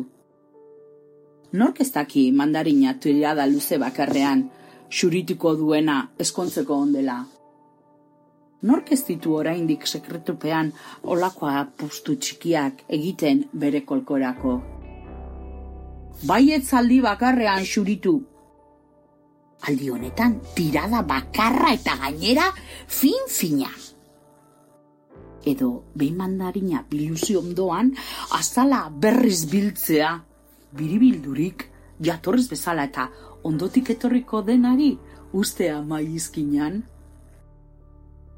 Nork 1.60 1.82
ez 1.84 1.90
daki 1.92 2.30
mandarina 2.32 2.94
tirada 3.00 3.46
luze 3.48 3.80
bakarrean, 3.82 4.46
xurituko 4.90 5.56
duena 5.56 5.98
eskontzeko 6.20 6.80
ondela. 6.86 7.18
Nork 8.68 8.92
ez 8.92 9.04
ditu 9.08 9.36
oraindik 9.36 9.86
sekretupean 9.88 10.72
olakoa 11.04 11.68
pustu 11.78 12.16
txikiak 12.16 12.84
egiten 13.00 13.46
bere 13.54 13.84
kolkorako 13.86 14.58
baietz 16.26 16.74
aldi 16.74 17.02
bakarrean 17.02 17.66
xuritu. 17.66 18.16
Aldi 19.68 19.90
honetan, 19.90 20.38
tirada 20.56 21.02
bakarra 21.02 21.74
eta 21.74 21.98
gainera 22.02 22.52
fin-fina. 22.88 23.70
Edo, 25.48 25.70
behin 25.96 26.18
mandarina 26.20 26.84
biluzio 26.90 27.40
ondoan, 27.40 27.94
azala 28.36 28.82
berriz 28.92 29.46
biltzea, 29.52 30.12
biribildurik, 30.78 31.68
jatorriz 32.04 32.48
bezala 32.52 32.88
eta 32.90 33.08
ondotik 33.48 33.94
etorriko 33.96 34.42
denari, 34.44 34.92
ustea 35.34 35.80
maizkinan. 35.82 36.82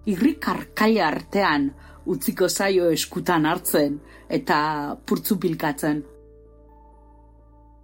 Irrik 0.09 0.47
arkaila 0.53 1.09
artean, 1.09 1.67
utziko 2.09 2.47
zaio 2.49 2.91
eskutan 2.93 3.45
hartzen 3.49 3.99
eta 4.29 4.61
purtzu 5.05 5.37
pilkatzen 5.41 6.05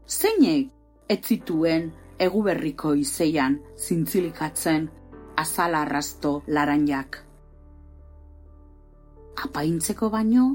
zeinek 0.08 0.70
ez 1.10 1.20
zituen 1.26 1.90
eguberriko 2.22 2.94
izeian 2.94 3.58
zintzilikatzen 3.78 4.90
azala 5.38 5.82
arrasto 5.82 6.42
laranjak. 6.48 7.25
Apaintzeko 9.43 10.10
baino, 10.10 10.45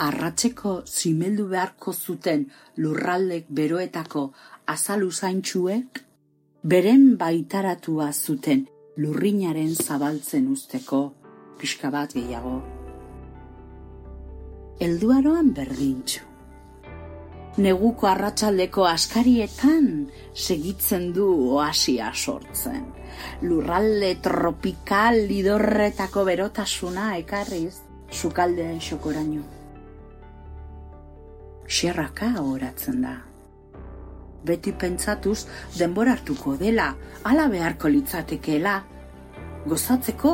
arratzeko 0.00 0.80
zimeldu 0.86 1.46
beharko 1.50 1.92
zuten 1.92 2.46
lurraldek 2.76 3.50
beroetako 3.50 4.24
azalu 4.74 5.10
zaintxuek, 5.10 6.00
beren 6.64 7.04
baitaratua 7.20 8.10
zuten 8.12 8.66
lurrinaren 8.96 9.74
zabaltzen 9.74 10.48
usteko 10.52 11.02
pixka 11.60 11.90
bat 11.92 12.16
gehiago. 12.16 12.56
Elduaroan 14.80 15.52
berdintxu 15.52 16.29
neguko 17.60 18.08
arratsaldeko 18.08 18.86
askarietan 18.88 19.86
segitzen 20.34 21.10
du 21.12 21.26
oasia 21.56 22.10
sortzen. 22.14 22.84
Lurralde 23.42 24.14
tropikal 24.24 25.18
lidorretako 25.28 26.24
berotasuna 26.28 27.16
ekarriz 27.20 27.80
sukaldean 28.10 28.80
xokoraino. 28.80 29.42
Xerraka 31.70 32.32
horatzen 32.42 33.02
da. 33.04 33.16
Beti 34.46 34.72
pentsatuz 34.72 35.44
denbora 35.76 36.16
hartuko 36.16 36.56
dela, 36.56 36.94
ala 37.28 37.46
beharko 37.52 37.90
litzatekeela, 37.92 38.78
gozatzeko. 39.68 40.32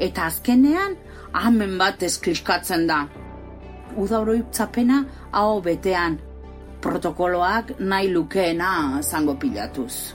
Eta 0.00 0.26
azkenean, 0.32 0.96
amen 1.36 1.76
bat 1.78 2.02
eskliskatzen 2.02 2.88
da 2.88 3.04
uda 3.96 4.20
oroitzapena 4.20 5.02
hau 5.32 5.60
betean, 5.62 6.18
protokoloak 6.80 7.76
nahi 7.80 8.12
lukeena 8.12 9.02
zango 9.02 9.34
pilatuz. 9.40 10.14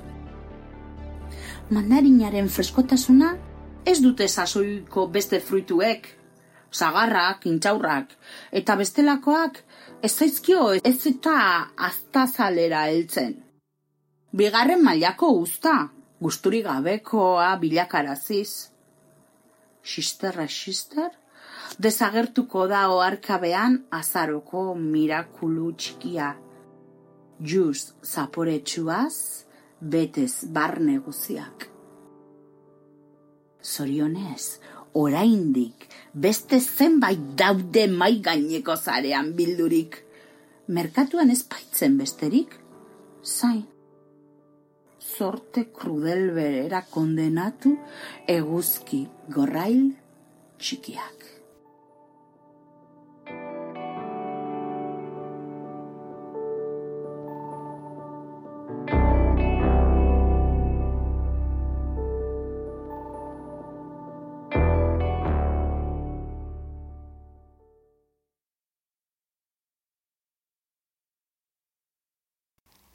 Mandarinaren 1.72 2.50
freskotasuna 2.50 3.36
ez 3.86 4.00
dute 4.04 4.28
sasoiko 4.28 5.08
beste 5.08 5.40
fruituek, 5.40 6.08
zagarrak, 6.72 7.46
intxaurrak, 7.46 8.12
eta 8.52 8.76
bestelakoak 8.80 9.62
ez 10.04 10.12
zaizkio 10.12 10.74
ez 10.84 11.00
eta 11.08 11.38
aztazalera 11.90 12.86
heltzen. 12.90 13.38
Bigarren 14.32 14.84
mailako 14.84 15.32
usta, 15.42 15.90
gusturi 16.22 16.62
gabekoa 16.64 17.56
bilakaraziz. 17.60 18.72
Xisterra 19.84 20.46
xister, 20.48 21.10
desagertuko 21.80 22.68
da 22.68 22.88
oarkabean 22.92 23.78
azaroko 23.92 24.74
mirakulu 24.76 25.72
txikia. 25.78 26.34
Juz 27.42 27.94
zaporetsuaz, 28.04 29.46
betez 29.82 30.46
barne 30.46 31.00
guziak. 31.00 31.68
Zorionez, 33.64 34.60
oraindik 34.94 35.88
beste 36.14 36.60
zenbait 36.60 37.20
daude 37.38 37.88
mai 37.88 38.20
gaineko 38.22 38.76
zarean 38.76 39.34
bildurik. 39.38 39.98
Merkatuan 40.68 41.32
ez 41.32 41.42
baitzen 41.44 41.98
besterik? 41.98 42.58
Zain. 43.24 43.66
Zorte 45.02 45.66
krudel 45.74 46.30
berera 46.36 46.84
kondenatu 46.90 47.74
eguzki 48.30 49.06
gorrail 49.30 49.92
txikiak. 50.62 51.21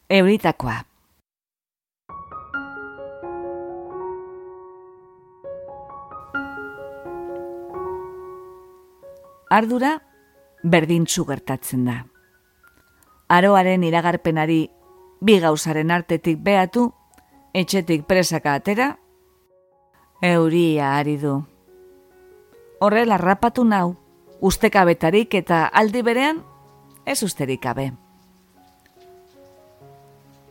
Euritakoa. 0.09 0.85
Ardura 9.51 9.97
berdintzu 10.62 11.25
gertatzen 11.27 11.88
da. 11.90 11.97
Aroaren 13.27 13.83
iragarpenari 13.83 14.61
bi 15.27 15.38
gauzaren 15.42 15.90
artetik 15.90 16.38
beatu, 16.38 16.87
etxetik 17.51 18.07
presaka 18.07 18.55
atera, 18.61 18.92
euria 20.23 20.95
ari 21.01 21.19
du. 21.19 21.40
Horrela 22.79 23.19
rapatu 23.19 23.64
nau, 23.66 23.97
ustekabetarik 24.38 25.35
eta 25.35 25.66
aldi 25.66 26.03
berean, 26.07 26.45
ez 27.07 27.23
usterik 27.27 27.66
abe 27.66 27.90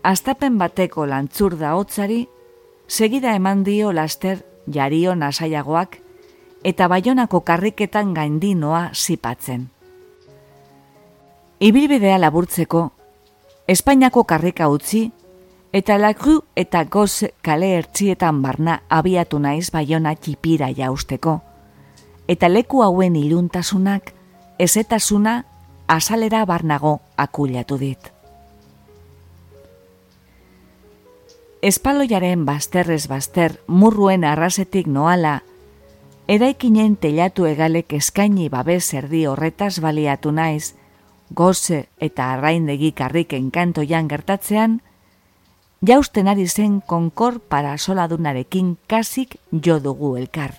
astapen 0.06 0.60
bateko 0.62 1.08
lantzur 1.10 1.58
da 1.58 1.74
hotzari, 1.76 2.28
segida 2.88 3.34
eman 3.34 3.64
dio 3.66 3.92
laster 3.92 4.44
jario 4.72 5.16
nasaiagoak 5.16 5.98
eta 6.66 6.88
baionako 6.88 7.42
karriketan 7.46 8.14
gaindinoa 8.14 8.90
zipatzen. 8.94 9.70
Ibilbidea 11.60 12.20
laburtzeko, 12.22 12.92
Espainiako 13.68 14.26
karrika 14.30 14.68
utzi, 14.70 15.08
eta 15.74 15.98
lakru 15.98 16.40
eta 16.56 16.84
goz 16.86 17.26
kale 17.42 17.72
ertzietan 17.80 18.44
barna 18.44 18.82
abiatu 18.90 19.40
naiz 19.42 19.72
baiona 19.74 20.14
txipira 20.16 20.70
jausteko, 20.78 21.40
eta 22.28 22.50
leku 22.50 22.84
hauen 22.86 23.16
iluntasunak, 23.18 24.14
ezetasuna, 24.60 25.40
azalera 25.88 26.46
barnago 26.46 27.00
akullatu 27.18 27.82
dit. 27.82 28.15
Espaloiaren 31.66 32.46
bazterrez 32.46 33.08
bazter 33.10 33.56
murruen 33.66 34.24
arrasetik 34.24 34.86
noala, 34.86 35.40
eraikinen 36.30 36.94
telatu 37.02 37.48
egalek 37.50 37.96
eskaini 37.98 38.52
babes 38.54 38.94
erdi 38.94 39.24
horretaz 39.26 39.80
baliatu 39.82 40.30
naiz, 40.32 40.76
goze 41.34 41.88
eta 41.98 42.28
arraindegi 42.36 42.92
karriken 42.94 43.48
kantoian 43.56 44.12
gertatzean, 44.12 44.76
jausten 45.82 46.30
ari 46.30 46.46
zen 46.48 46.82
konkor 46.86 47.40
para 47.40 47.80
soladunarekin 47.80 48.78
kasik 48.86 49.40
jo 49.52 49.80
dugu 49.80 50.16
elkar. 50.22 50.54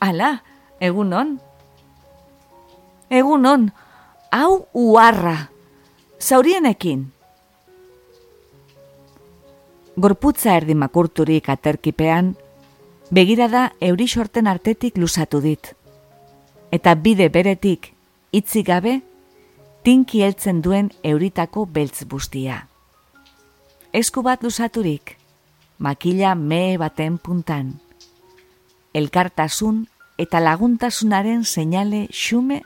Ala, 0.00 0.42
egun 0.76 1.16
on? 1.16 1.32
Egun 3.08 3.48
on, 3.48 3.66
hau 4.28 4.68
uarra, 4.74 5.48
zaurienekin. 6.20 7.08
Gorputza 9.96 10.54
erdi 10.56 10.72
makurturik 10.72 11.50
aterkipean, 11.52 12.30
begirada 13.12 13.74
euri 13.80 14.06
sorten 14.08 14.46
artetik 14.48 14.96
lusatu 14.96 15.42
dit. 15.44 15.74
Eta 16.72 16.94
bide 16.96 17.28
beretik, 17.28 17.90
itzi 18.32 18.62
gabe, 18.64 19.02
tinki 19.84 20.22
heltzen 20.24 20.62
duen 20.64 20.88
euritako 21.04 21.66
beltz 21.66 22.06
bustia. 22.08 22.68
Esku 23.92 24.22
bat 24.24 24.40
lusaturik, 24.42 25.18
makila 25.78 26.34
mee 26.34 26.78
baten 26.80 27.18
puntan. 27.18 27.74
Elkartasun 28.94 29.84
eta 30.16 30.40
laguntasunaren 30.40 31.44
seinale 31.44 32.06
xume 32.08 32.62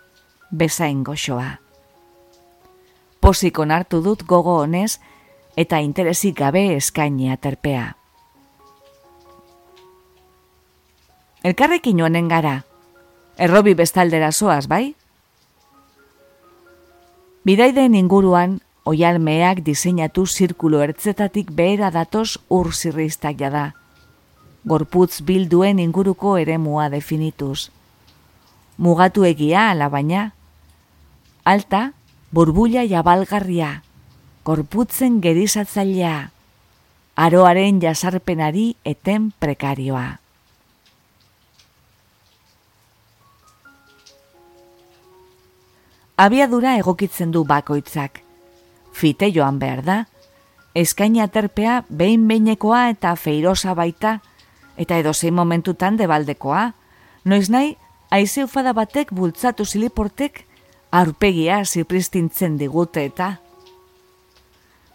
bezain 0.53 1.03
goxoa. 1.03 1.59
Posik 3.19 3.59
onartu 3.59 3.99
dut 4.05 4.23
gogo 4.23 4.61
honez 4.63 5.01
eta 5.57 5.81
interesik 5.81 6.37
gabe 6.39 6.77
eskaini 6.77 7.31
aterpea. 7.33 7.97
Elkarrekin 11.47 11.99
joanen 12.03 12.29
gara, 12.29 12.61
errobi 13.39 13.75
bestaldera 13.79 14.33
zoaz, 14.33 14.67
bai? 14.69 14.95
Bidaideen 17.47 17.95
inguruan, 17.95 18.59
oialmeak 18.85 19.63
diseinatu 19.67 20.27
zirkulo 20.27 20.83
ertzetatik 20.83 21.53
behera 21.55 21.93
datoz 21.95 22.37
ur 22.51 22.73
zirriztak 22.75 23.39
jada. 23.39 23.73
Gorputz 24.67 25.23
bilduen 25.23 25.79
inguruko 25.79 26.37
eremua 26.39 26.89
definituz. 26.91 27.71
Mugatu 28.77 29.25
egia 29.25 29.71
ala 29.71 29.89
baina. 29.89 30.33
Alta, 31.45 31.93
burbulla 32.35 32.83
jabalgarria, 32.91 33.86
gorputzen 34.47 35.19
gerizatzailea, 35.21 36.31
aroaren 37.17 37.83
jasarpenari 37.83 38.69
eten 38.85 39.33
prekarioa. 39.43 40.07
abiadura 46.17 46.77
egokitzen 46.81 47.31
du 47.31 47.45
bakoitzak. 47.45 48.23
Fite 48.93 49.29
joan 49.33 49.59
behar 49.61 49.83
da, 49.85 49.97
eskaini 50.75 51.21
aterpea 51.21 51.83
behin 51.89 52.27
behinekoa 52.29 52.89
eta 52.95 53.15
feirosa 53.21 53.75
baita, 53.77 54.21
eta 54.77 54.99
edo 54.99 55.13
zein 55.13 55.35
momentutan 55.37 55.97
debaldekoa, 56.01 56.71
noiz 57.25 57.49
nahi, 57.53 57.77
aize 58.11 58.45
ufada 58.45 58.73
batek 58.73 59.13
bultzatu 59.13 59.65
ziliportek, 59.65 60.45
aurpegia 60.91 61.65
zipristintzen 61.65 62.57
digute 62.57 63.05
eta. 63.05 63.37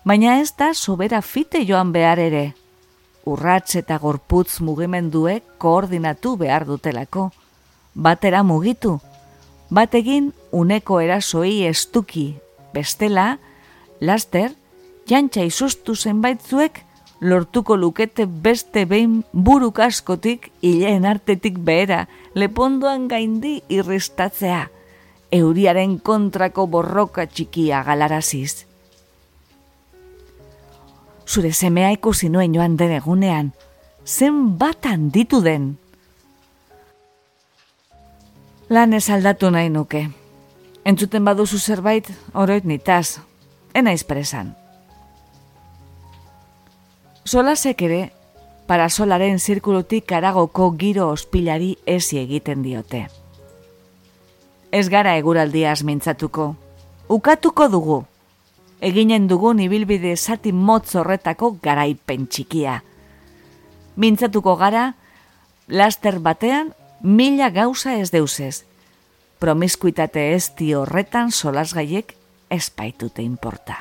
Baina 0.03 0.39
ez 0.41 0.55
da 0.57 0.73
sobera 0.73 1.21
fite 1.21 1.59
joan 1.61 1.91
behar 1.93 2.17
ere, 2.19 2.55
urrats 3.29 3.75
eta 3.77 3.99
gorputz 4.01 4.57
mugimenduek 4.65 5.43
koordinatu 5.61 6.33
behar 6.41 6.65
dutelako, 6.65 7.27
batera 7.93 8.41
mugitu, 8.41 8.95
bategin 9.69 10.31
uneko 10.51 10.97
erasoi 11.05 11.67
estuki, 11.69 12.31
bestela, 12.73 13.37
laster, 13.99 14.55
jantxa 15.05 15.45
izustu 15.45 15.93
zenbaitzuek 15.93 16.81
lortuko 17.21 17.77
lukete 17.77 18.25
beste 18.25 18.87
behin 18.89 19.21
buruk 19.31 19.83
askotik 19.85 20.49
hileen 20.65 21.05
artetik 21.05 21.61
behera 21.61 22.07
lepondoan 22.33 23.05
gaindi 23.07 23.59
irristatzea, 23.69 24.65
euriaren 25.29 25.99
kontrako 26.01 26.65
borroka 26.65 27.29
txikia 27.29 27.85
galaraziz. 27.85 28.70
Zure 31.31 31.53
semea 31.53 31.93
ikusi 31.95 32.27
nuen 32.27 32.51
joan 32.51 32.73
den 32.75 32.91
egunean, 32.91 33.53
zen 34.03 34.57
bat 34.59 34.83
handitu 34.83 35.39
den, 35.39 35.77
lan 38.67 38.91
ez 38.93 39.09
aldatu 39.09 39.47
nahi 39.51 39.69
nuke. 39.69 40.09
Entzuten 40.83 41.23
baduzu 41.23 41.59
zerbait, 41.59 42.07
oroit 42.33 42.67
nitaz, 42.67 43.21
ena 43.73 43.93
izpresan. 43.95 44.51
Solasek 47.23 47.81
ere, 47.87 48.01
para 48.67 48.89
solaren 48.89 49.39
zirkulutik 49.39 50.07
karagoko 50.11 50.71
giro 50.79 51.09
ospilari 51.15 51.77
ezi 51.85 52.19
egiten 52.19 52.63
diote. 52.63 53.05
Ez 54.71 54.87
gara 54.89 55.15
eguraldiaz 55.19 55.81
mintzatuko, 55.87 56.55
ukatuko 57.07 57.67
dugu, 57.71 58.03
eginen 58.81 59.27
dugun 59.29 59.61
ibilbide 59.61 60.15
zati 60.17 60.51
motz 60.51 60.95
horretako 60.97 61.55
garaipen 61.61 62.25
txikia. 62.27 62.81
Mintzatuko 63.95 64.55
gara, 64.57 64.95
laster 65.67 66.19
batean 66.19 66.73
mila 67.01 67.51
gauza 67.53 67.95
ez 67.99 68.09
deusez. 68.11 68.65
Promiskuitate 69.39 70.33
ez 70.33 70.51
di 70.57 70.73
horretan 70.77 71.31
solasgaiek 71.31 72.15
espaitute 72.49 73.23
inporta. 73.23 73.77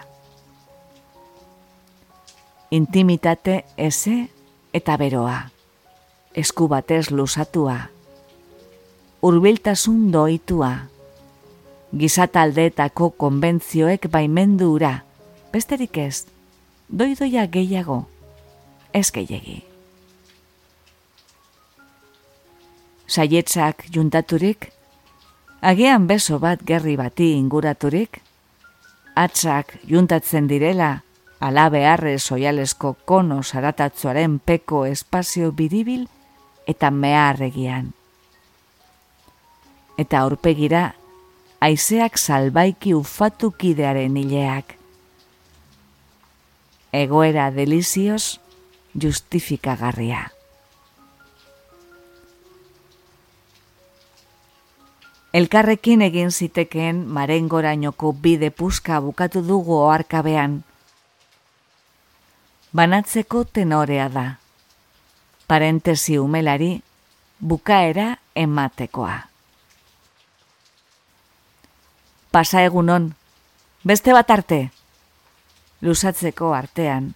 Intimitate 2.70 3.64
eze 3.76 4.28
eta 4.72 4.96
beroa. 4.96 5.50
Esku 6.34 6.68
batez 6.70 7.10
lusatua. 7.10 7.90
Urbiltasun 9.26 10.12
doitua. 10.12 10.70
Gizataldeetako 11.96 13.10
konbentzioek 13.10 14.06
baimendu 14.10 14.74
ura. 14.76 14.92
Besterik 15.52 15.98
ez, 15.98 16.26
doidoia 16.88 17.48
gehiago, 17.50 18.04
ez 18.94 19.10
gehiagi. 19.10 19.70
saietzak 23.10 23.88
juntaturik, 23.90 24.70
agian 25.60 26.06
beso 26.06 26.38
bat 26.38 26.60
gerri 26.62 26.94
bati 26.96 27.32
inguraturik, 27.34 28.20
atzak 29.18 29.74
juntatzen 29.90 30.46
direla, 30.46 30.92
alabe 31.42 31.82
arre 31.90 32.18
soialesko 32.18 32.94
kono 33.04 33.42
saratatzuaren 33.42 34.38
peko 34.38 34.84
espazio 34.86 35.50
biribil 35.50 36.06
eta 36.70 36.92
meharregian. 36.94 37.90
Eta 39.98 40.22
aurpegira, 40.22 40.94
aizeak 41.60 42.18
salbaiki 42.18 42.94
ufatu 42.94 43.50
kidearen 43.50 44.16
hileak. 44.16 44.74
Egoera 46.92 47.50
delizioz 47.54 48.40
justifikagarria. 49.02 50.24
Elkarrekin 55.32 56.02
egin 56.02 56.32
zitekeen 56.32 57.04
marengorainoko 57.06 58.12
bide 58.12 58.50
puska 58.50 58.98
bukatu 59.00 59.44
dugu 59.46 59.76
oarkabean. 59.78 60.64
Banatzeko 62.74 63.44
tenorea 63.44 64.08
da. 64.08 64.26
Parentesi 65.46 66.18
umelari 66.18 66.80
bukaera 67.40 68.16
ematekoa. 68.34 69.29
Pasa 72.30 72.62
egunon, 72.62 73.08
beste 73.82 74.12
bat 74.14 74.28
arte. 74.30 74.70
Lusatzeko 75.82 76.52
artean. 76.54 77.14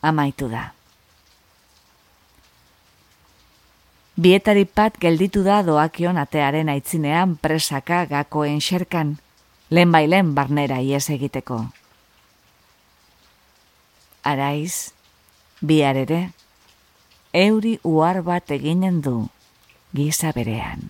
Amaitu 0.00 0.46
da. 0.48 0.70
Bietari 4.16 4.64
pat 4.64 4.96
gelditu 5.00 5.42
da 5.44 5.58
doakion 5.64 6.16
atearen 6.20 6.70
aitzinean 6.72 7.34
presaka 7.36 8.06
gakoen 8.08 8.62
xerkan, 8.64 9.18
lehen 9.68 9.92
bailen 9.92 10.32
barnera 10.34 10.80
ies 10.80 11.10
egiteko. 11.12 11.58
Araiz, 14.24 14.92
bihar 15.60 16.00
ere, 16.00 16.22
euri 17.32 17.78
uar 17.84 18.22
bat 18.24 18.56
eginen 18.56 19.02
du, 19.04 19.28
giza 19.92 20.32
berean. 20.36 20.88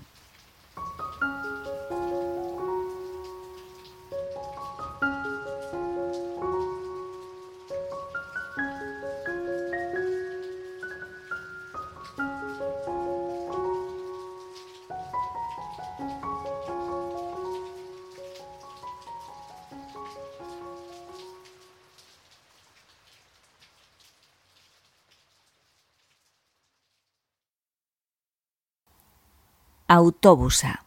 Autobusa. 29.90 30.84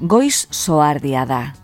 Goiz 0.00 0.48
soardia 0.50 1.22
da. 1.30 1.54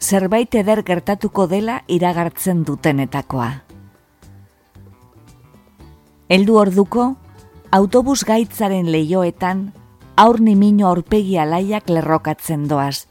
Zerbait 0.00 0.56
eder 0.56 0.80
gertatuko 0.82 1.44
dela 1.50 1.82
iragartzen 1.88 2.64
dutenetakoa. 2.64 3.50
Eldu 6.32 6.56
orduko, 6.56 7.06
autobus 7.70 8.24
gaitzaren 8.24 8.88
leioetan, 8.88 9.66
aur 10.16 10.40
nimino 10.40 10.88
aurpegi 10.88 11.36
alaiak 11.36 11.92
lerrokatzen 11.92 12.64
doaz. 12.68 13.04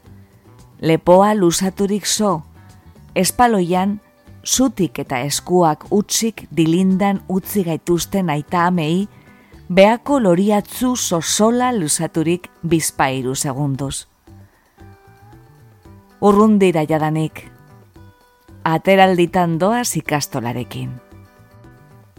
Lepoa 0.81 1.35
lusaturik 1.37 2.09
zo, 2.09 2.39
espaloian, 3.13 3.99
zutik 4.49 4.99
eta 5.03 5.19
eskuak 5.27 5.85
utzik 5.93 6.47
dilindan 6.55 7.21
utzi 7.29 7.63
gaituzten 7.63 8.29
aita 8.29 8.65
amei, 8.67 9.07
beako 9.69 10.19
loriatzu 10.23 10.95
sosola 10.95 11.71
lusaturik 11.75 12.49
bizpairu 12.65 13.35
segunduz. 13.35 14.07
Urrundira 16.21 16.83
jadanik, 16.89 17.45
ateralditan 18.63 19.59
doaz 19.59 19.95
ikastolarekin. 19.95 20.89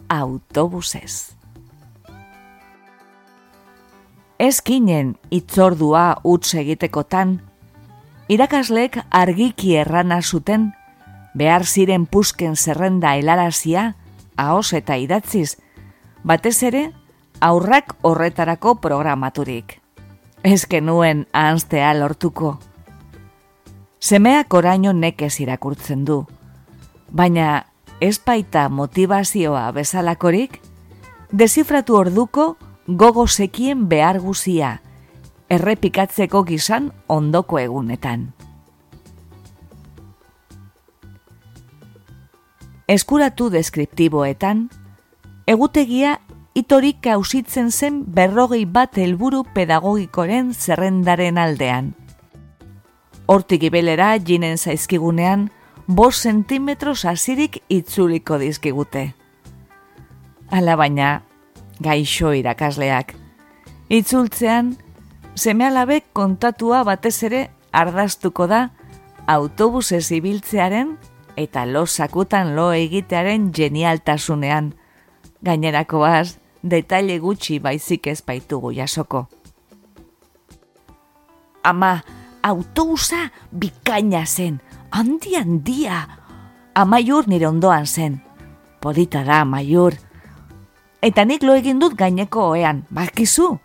Autobusez. 0.09 1.35
Ezkinen 4.41 5.17
itzordua 5.31 6.05
utz 6.25 6.55
egitekotan, 6.55 7.41
irakaslek 8.33 8.97
argiki 9.11 9.75
errana 9.77 10.23
zuten 10.23 10.71
behar 11.35 11.67
ziren 11.67 12.07
pusken 12.07 12.57
zerrenda 12.57 13.15
helarazia, 13.17 13.95
ahos 14.37 14.73
eta 14.73 14.97
idatziz, 14.97 15.59
batez 16.25 16.63
ere, 16.63 16.91
aurrak 17.41 17.95
horretarako 18.03 18.77
programaturik. 18.81 19.81
Ez 20.43 20.67
nuen 20.83 21.27
ahanztea 21.33 21.93
lortuko. 21.95 22.59
Semeak 24.01 24.55
oraino 24.55 24.93
nekez 24.93 25.41
irakurtzen 25.41 26.05
du, 26.05 26.27
baina 27.13 27.67
ez 28.01 28.19
baita 28.25 28.69
motivazioa 28.69 29.71
bezalakorik, 29.73 30.61
desifratu 31.33 31.97
orduko 31.97 32.57
gogo 32.87 33.27
sekien 33.27 33.89
behar 33.89 34.19
guzia, 34.21 34.81
errepikatzeko 35.51 36.45
gizan 36.45 36.93
ondoko 37.09 37.59
egunetan. 37.59 38.33
Eskuratu 42.91 43.53
deskriptiboetan, 43.55 44.65
egutegia 45.47 46.17
itorik 46.59 46.99
kausitzen 47.05 47.71
zen 47.71 48.01
berrogei 48.17 48.65
bat 48.67 48.99
helburu 48.99 49.45
pedagogikoren 49.55 50.51
zerrendaren 50.55 51.39
aldean. 51.39 51.93
Hortik 53.31 53.63
ibelera 53.69 54.17
jinen 54.19 54.59
zaizkigunean, 54.59 55.51
bos 55.87 56.17
sentimetros 56.19 57.05
azirik 57.07 57.61
itzuliko 57.71 58.41
dizkigute. 58.43 59.13
Ala 60.51 60.75
baina, 60.75 61.21
gaixo 61.79 62.33
irakasleak. 62.35 63.15
Itzultzean, 63.87 64.75
semealabek 65.39 66.11
kontatua 66.13 66.83
batez 66.83 67.23
ere 67.31 67.47
ardaztuko 67.71 68.51
da 68.51 68.65
autobusez 69.31 70.11
ibiltzearen 70.11 70.97
eta 71.37 71.67
lo 71.67 71.87
sakutan 71.87 72.55
lo 72.57 72.73
egitearen 72.73 73.51
genialtasunean. 73.53 74.75
Gainerako 75.43 76.05
az, 76.05 76.39
detaile 76.63 77.19
gutxi 77.19 77.59
baizik 77.59 78.07
ez 78.07 78.21
baitugu 78.23 78.73
jasoko. 78.73 79.27
Ama, 81.63 82.01
autobusa 82.43 83.31
bikaina 83.53 84.25
zen, 84.27 84.61
handi 84.91 85.37
handia. 85.37 86.07
Amaiur 86.75 87.29
nire 87.29 87.49
ondoan 87.49 87.87
zen. 87.87 88.21
Polita 88.81 89.25
da, 89.25 89.41
amaiur. 89.41 89.95
Eta 91.03 91.25
nik 91.25 91.43
lo 91.43 91.55
egin 91.57 91.81
dut 91.81 91.97
gaineko 91.97 92.51
oean, 92.55 92.85
bakizu? 92.91 93.57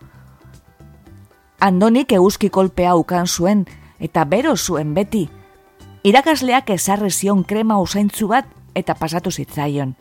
Andonik 1.59 2.11
euski 2.11 2.49
kolpea 2.49 2.95
ukan 2.95 3.27
zuen, 3.27 3.65
eta 3.99 4.25
bero 4.25 4.55
zuen 4.55 4.93
beti, 4.93 5.29
irakasleak 6.05 6.69
ezarri 6.69 7.09
zion 7.09 7.43
krema 7.43 7.79
usaintzu 7.81 8.27
bat 8.29 8.49
eta 8.77 8.93
pasatu 8.99 9.31
zitzaion. 9.31 9.95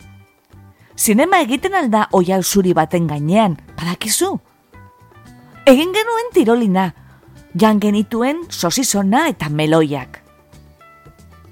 Zinema 0.97 1.41
egiten 1.43 1.75
alda 1.75 2.09
oial 2.13 2.45
zuri 2.45 2.75
baten 2.77 3.07
gainean, 3.09 3.57
badakizu? 3.79 4.35
Egin 5.67 5.95
genuen 5.97 6.29
tirolina, 6.35 6.91
jan 7.57 7.81
genituen 7.81 8.45
sosizona 8.51 9.25
eta 9.33 9.49
meloiak. 9.49 10.21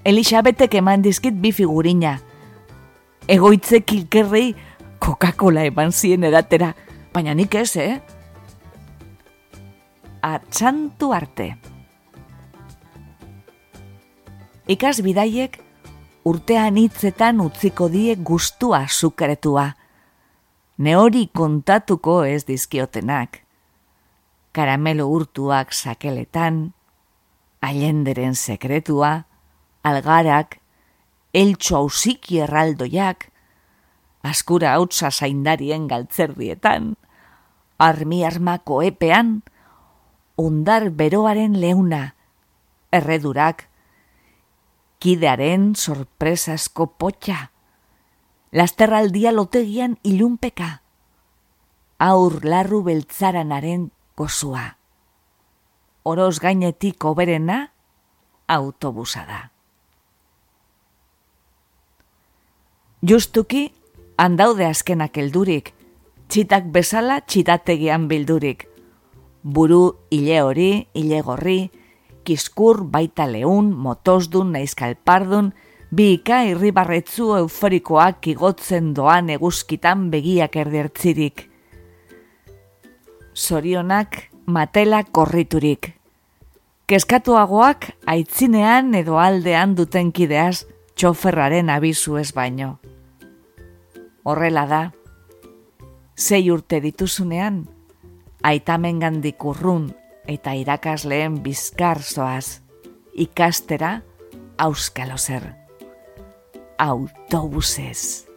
Elisabetek 0.04 0.76
eman 0.82 1.02
dizkit 1.02 1.34
bi 1.40 1.52
figurina. 1.52 2.18
Egoitze 3.28 3.80
kilkerrei 3.86 4.52
Coca-Cola 5.02 5.64
eman 5.64 5.92
zien 5.92 6.28
edatera, 6.28 6.74
baina 7.14 7.34
nik 7.34 7.54
ez, 7.54 7.76
eh? 7.76 8.00
Atxantu 10.22 11.14
arte 11.14 11.54
ikas 14.70 15.02
bidaiek 15.02 15.58
urtean 16.24 16.76
hitzetan 16.78 17.40
utziko 17.42 17.88
die 17.90 18.14
gustua 18.16 18.86
sukaretua. 18.88 19.72
Neori 20.78 21.28
kontatuko 21.34 22.22
ez 22.24 22.44
dizkiotenak. 22.46 23.42
Karamelo 24.52 25.08
urtuak 25.08 25.72
sakeletan, 25.72 26.72
aienderen 27.62 28.34
sekretua, 28.34 29.24
algarak, 29.82 30.58
eltsu 31.32 31.76
hausiki 31.78 32.42
erraldoiak, 32.44 33.30
askura 34.22 34.74
hautsa 34.76 35.10
zaindarien 35.10 35.88
galtzerdietan, 35.88 36.92
armi 37.78 38.22
armako 38.24 38.82
epean, 38.84 39.40
undar 40.36 40.90
beroaren 40.90 41.56
leuna, 41.60 42.12
erredurak, 42.92 43.71
kidearen 45.02 45.74
sorpresasko 45.74 46.86
potxa. 46.94 47.50
Lasterraldia 48.52 49.32
lotegian 49.34 49.96
ilunpeka. 50.06 50.82
Aur 51.98 52.38
larru 52.46 52.82
beltzaranaren 52.86 53.88
gozua. 54.16 54.76
Oroz 56.04 56.38
gainetik 56.38 57.04
oberena 57.04 57.72
autobusa 58.46 59.24
da. 59.26 59.40
Justuki, 63.02 63.72
handaude 64.18 64.66
azkenak 64.68 65.16
heldurik, 65.18 65.72
txitak 66.28 66.68
bezala 66.70 67.20
txitategian 67.26 68.06
bildurik. 68.10 68.68
Buru 69.42 69.96
hile 70.14 70.42
hori, 70.46 70.72
hile 70.94 71.22
gorri, 71.26 71.60
kiskur 72.24 72.84
baita 72.88 73.26
leun, 73.28 73.72
motosdun, 73.74 74.52
naizkalpardun, 74.56 75.52
bi 75.92 76.14
ika 76.16 76.42
irribarretzu 76.48 77.34
euforikoak 77.36 78.26
igotzen 78.32 78.92
doan 78.96 79.28
eguzkitan 79.34 80.08
begiak 80.12 80.56
erdertzirik. 80.56 81.48
Sorionak 83.34 84.28
matela 84.46 85.02
korriturik. 85.04 85.92
Keskatuagoak 86.88 87.90
aitzinean 88.06 88.94
edo 88.94 89.18
aldean 89.20 89.76
duten 89.76 90.12
kideaz 90.12 90.64
txoferraren 90.96 91.70
abizu 91.72 92.18
ez 92.20 92.32
baino. 92.36 92.76
Horrela 94.24 94.66
da, 94.68 94.82
zei 96.16 96.44
urte 96.52 96.80
dituzunean, 96.84 97.64
aitamen 98.42 99.00
gandik 99.00 99.44
urrun 99.44 99.90
eta 100.26 100.54
irakasleen 100.58 101.40
bizkar 101.42 102.02
zoaz, 102.02 102.60
ikastera 103.14 104.00
auskalo 104.58 105.18
zer. 105.18 105.54
Autobusez. 106.78 108.31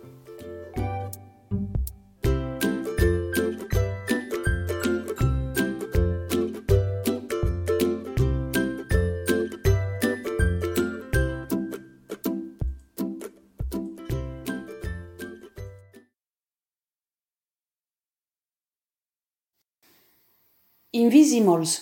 Invisimals. 20.96 21.82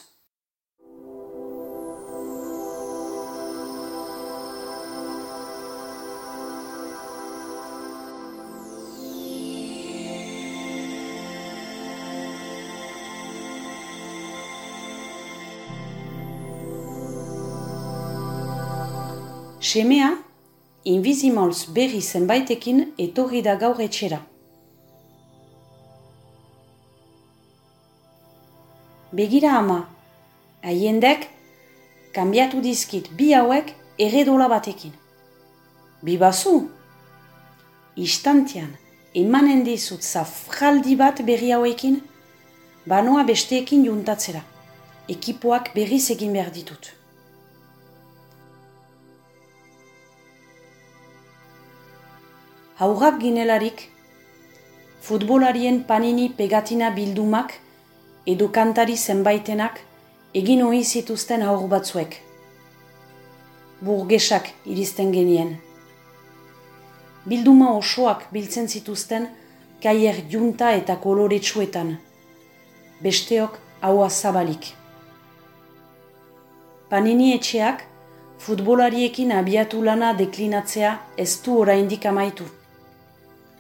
Semea, 19.61 20.18
Invisimals 20.86 21.68
berri 21.76 22.01
zenbaitekin 22.01 22.93
etorri 22.97 23.45
da 23.45 23.53
gaur 23.53 23.80
etxera. 23.80 24.32
Begira 29.14 29.57
ama, 29.57 29.88
haiendek, 30.61 31.30
kanbiatu 32.14 32.64
dizkit 32.64 33.11
bi 33.20 33.34
hauek 33.34 33.76
erredola 33.99 34.49
batekin. 34.49 34.93
Bi 36.01 36.20
bazu? 36.20 36.72
Istantian, 37.95 38.72
emanen 39.16 39.66
dizut 39.66 40.03
zafraldi 40.03 40.97
bat 40.99 41.22
berri 41.28 41.51
hauekin, 41.53 42.01
banoa 42.89 43.28
besteekin 43.28 43.86
juntatzera. 43.86 44.41
Ekipoak 45.09 45.76
berriz 45.76 46.11
egin 46.11 46.34
behar 46.34 46.49
ditut. 46.55 46.93
Haurrak 52.82 53.22
ginelarik, 53.22 53.91
futbolarien 55.01 55.84
panini 55.84 56.32
pegatina 56.34 56.89
bildumak 56.95 57.59
edo 58.26 58.47
kantari 58.51 58.95
zenbaitenak 58.97 59.80
egin 60.34 60.61
hori 60.63 60.84
zituzten 60.84 61.41
haur 61.41 61.67
batzuek. 61.69 62.21
Burgesak 63.84 64.49
iristen 64.65 65.11
genien. 65.11 65.57
Bilduma 67.26 67.74
osoak 67.78 68.26
biltzen 68.32 68.67
zituzten 68.67 69.28
kaier 69.84 70.24
junta 70.32 70.71
eta 70.71 70.95
koloretsuetan. 70.95 71.97
Besteok 73.03 73.59
haua 73.82 74.09
zabalik. 74.09 74.71
Panini 76.89 77.34
etxeak 77.36 77.84
futbolariekin 78.39 79.32
abiatu 79.32 79.84
lana 79.84 80.13
deklinatzea 80.17 80.97
ez 81.17 81.32
du 81.45 81.59
oraindik 81.59 82.05
amaitu. 82.05 82.43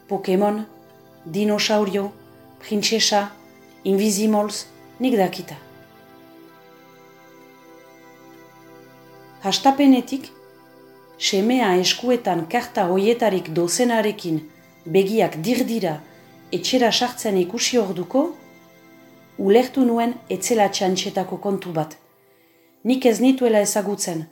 Pokemon, 0.07 0.65
dinosaurio, 1.25 2.11
prinsesa, 2.59 3.27
invisimals, 3.83 4.65
nik 4.99 5.17
dakita. 5.17 5.55
Hastapenetik, 9.43 10.29
semea 11.17 11.75
eskuetan 11.75 12.45
karta 12.47 12.87
hoietarik 12.87 13.51
dozenarekin 13.55 14.39
begiak 14.85 15.35
dirdira 15.43 15.97
etxera 16.53 16.91
sartzen 16.91 17.37
ikusi 17.41 17.79
orduko, 17.81 18.23
ulertu 19.37 19.83
nuen 19.85 20.13
etzela 20.29 20.69
txantxetako 20.69 21.39
kontu 21.41 21.73
bat. 21.75 21.97
Nik 22.83 23.05
ez 23.09 23.19
nituela 23.19 23.63
ezagutzen, 23.65 24.27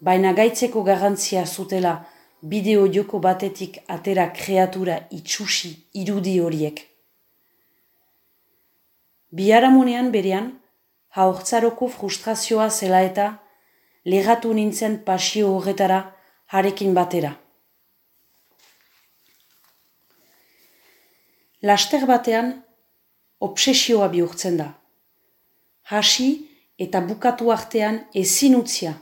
baina 0.00 0.32
gaitzeko 0.32 0.82
garantzia 0.82 1.44
zutela 1.46 1.98
bideo 2.42 2.86
joko 2.92 3.18
batetik 3.18 3.82
atera 3.86 4.30
kreatura 4.32 5.00
itxusi 5.10 5.74
irudi 5.94 6.38
horiek. 6.40 6.87
Biaramunean 9.30 10.10
berean, 10.12 10.52
haurtzaroko 11.10 11.88
frustrazioa 11.88 12.68
zela 12.70 13.02
eta 13.02 13.26
legatu 14.04 14.54
nintzen 14.54 14.98
pasio 15.04 15.50
horretara 15.56 15.98
harekin 16.48 16.94
batera. 16.94 17.34
Laster 21.62 22.06
batean, 22.06 22.54
obsesioa 23.40 24.08
bihurtzen 24.08 24.56
da. 24.56 24.70
Hasi 25.90 26.30
eta 26.78 27.00
bukatu 27.00 27.50
artean 27.50 28.04
ezin 28.14 28.56
utzia 28.56 28.94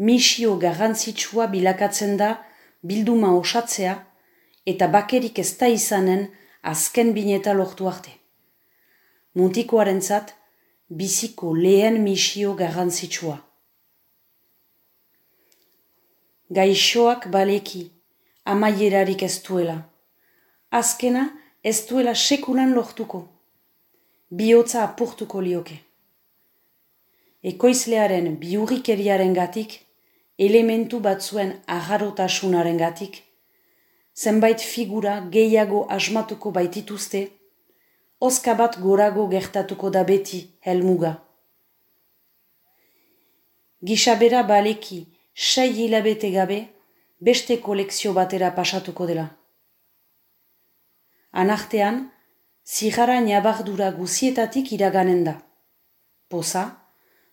misio 0.00 0.56
garrantzitsua 0.56 1.46
bilakatzen 1.52 2.16
da 2.16 2.30
bilduma 2.82 3.34
osatzea 3.36 3.96
eta 4.72 4.86
bakerik 4.94 5.38
ez 5.42 5.50
da 5.60 5.68
izanen 5.68 6.22
azken 6.72 7.12
bineta 7.12 7.52
lortu 7.52 7.88
arte. 7.88 8.19
Mutikoaren 9.34 10.00
zat, 10.00 10.34
biziko 10.90 11.52
lehen 11.54 12.00
misio 12.02 12.54
garrantzitsua. 12.58 13.36
Gaixoak 16.50 17.28
baleki, 17.30 17.84
amaierarik 18.44 19.22
ez 19.22 19.36
duela. 19.46 19.76
Azkena 20.70 21.28
ez 21.62 21.76
duela 21.86 22.14
sekulan 22.14 22.74
lortuko. 22.74 23.28
Biotza 24.30 24.82
apurtuko 24.82 25.40
lioke. 25.46 25.78
Ekoizlearen 27.42 28.34
biurrikeriaren 28.42 29.32
gatik, 29.34 29.78
elementu 30.38 30.98
batzuen 31.00 31.54
agarrotasunaren 31.66 32.78
gatik, 32.82 33.22
zenbait 34.16 34.60
figura 34.60 35.20
gehiago 35.30 35.86
asmatuko 35.88 36.50
baitituzte, 36.50 37.28
oska 38.20 38.54
bat 38.54 38.78
gorago 38.80 39.26
gertatuko 39.28 39.90
da 39.90 40.04
beti 40.04 40.40
helmuga. 40.60 41.14
Gisabera 43.82 44.42
baleki, 44.42 45.06
sei 45.34 45.72
hilabete 45.72 46.30
gabe, 46.30 46.60
beste 47.20 47.56
kolekzio 47.64 48.12
batera 48.12 48.50
pasatuko 48.52 49.06
dela. 49.08 49.26
Anartean, 51.32 52.10
zigara 52.66 53.20
nabardura 53.24 53.90
guzietatik 53.96 54.72
iraganen 54.76 55.24
da. 55.24 55.38
Poza, 56.28 56.64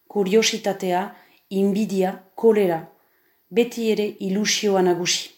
kuriositatea, 0.08 1.02
inbidia, 1.50 2.14
kolera, 2.36 2.80
beti 3.50 3.92
ere 3.92 4.06
ilusioa 4.30 4.82
nagusi. 4.82 5.34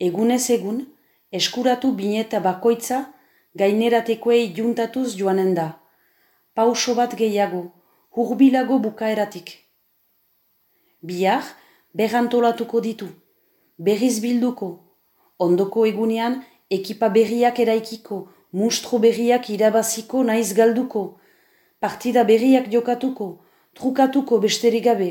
Egunez 0.00 0.44
egun, 0.54 0.86
eskuratu 1.32 1.92
bineta 1.92 2.40
bakoitza 2.40 3.12
gaineratekoei 3.54 4.52
juntatuz 4.56 5.16
joanen 5.16 5.54
da, 5.54 5.68
pauso 6.54 6.94
bat 6.94 7.14
gehiago, 7.16 7.62
hurbilago 8.16 8.78
bukaeratik. 8.78 9.50
Bihar, 11.02 11.44
berrantolatuko 11.94 12.80
ditu, 12.80 13.08
berriz 13.78 14.20
bilduko, 14.22 14.68
ondoko 15.38 15.84
egunean 15.86 16.42
ekipa 16.70 17.08
berriak 17.08 17.60
eraikiko, 17.60 18.28
mustro 18.52 18.98
berriak 18.98 19.50
irabaziko 19.50 20.22
naiz 20.24 20.54
galduko, 20.54 21.18
partida 21.80 22.24
berriak 22.24 22.70
jokatuko, 22.72 23.28
trukatuko 23.74 24.40
besterik 24.40 24.84
gabe, 24.84 25.10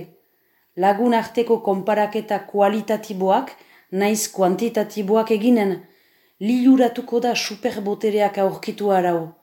lagun 0.75 1.13
arteko 1.13 1.59
konparaketa 1.61 2.39
kualitatiboak, 2.49 3.53
naiz 3.91 4.27
kuantitatiboak 4.33 5.31
eginen, 5.31 5.77
liluratuko 6.39 7.19
da 7.19 7.35
superbotereak 7.35 8.37
aurkitu 8.37 8.91
arau, 8.91 9.33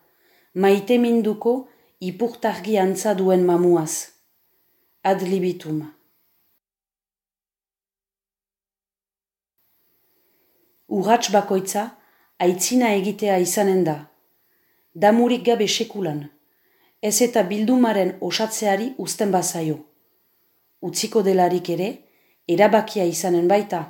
maite 0.54 0.98
minduko 0.98 1.54
ipurtargi 2.00 2.78
antza 2.78 3.14
duen 3.14 3.44
mamuaz. 3.44 4.10
Adlibitum. 5.04 5.82
Urratx 10.88 11.32
bakoitza, 11.32 11.88
aitzina 12.38 12.92
egitea 13.00 13.38
izanen 13.38 13.82
da. 13.84 13.96
Damurik 14.94 15.42
gabe 15.44 15.68
sekulan. 15.68 16.22
Ez 17.02 17.20
eta 17.22 17.42
bildumaren 17.42 18.14
osatzeari 18.20 18.94
uzten 18.98 19.34
bazaio 19.34 19.82
utziko 20.84 21.22
delarik 21.24 21.70
ere, 21.72 21.88
erabakia 22.48 23.06
izanen 23.08 23.48
baita, 23.48 23.80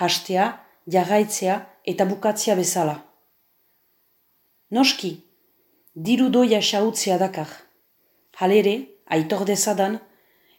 hastea, 0.00 0.46
jarraitzea 0.88 1.58
eta 1.84 2.04
bukatzea 2.04 2.54
bezala. 2.54 2.96
Noski, 4.70 5.16
diru 5.94 6.28
doia 6.30 6.60
xautzea 6.60 7.18
dakar. 7.18 7.48
Halere, 8.40 8.76
aitor 9.06 9.44
dezadan, 9.44 9.98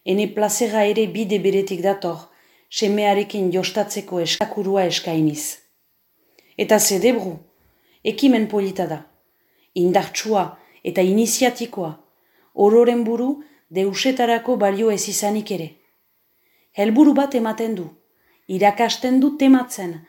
ene 0.06 0.28
plazera 0.28 0.84
ere 0.86 1.08
bide 1.08 1.40
beretik 1.40 1.82
dator, 1.82 2.28
semearekin 2.70 3.52
jostatzeko 3.52 4.20
eskakurua 4.20 4.86
eskainiz. 4.90 5.58
Eta 6.58 6.80
zedebru, 6.80 7.38
ekimen 8.04 8.48
polita 8.48 8.88
da, 8.88 9.00
indartsua 9.76 10.46
eta 10.84 11.02
iniziatikoa, 11.02 11.92
ororen 12.54 13.04
buru 13.04 13.32
deusetarako 13.70 14.58
balio 14.58 14.92
ez 14.92 15.08
izanik 15.08 15.52
ere. 15.52 15.70
Helburu 16.78 17.14
bat 17.14 17.36
ematen 17.36 17.76
du, 17.76 17.88
irakasten 18.48 19.20
du 19.20 19.36
tematzen, 19.38 20.00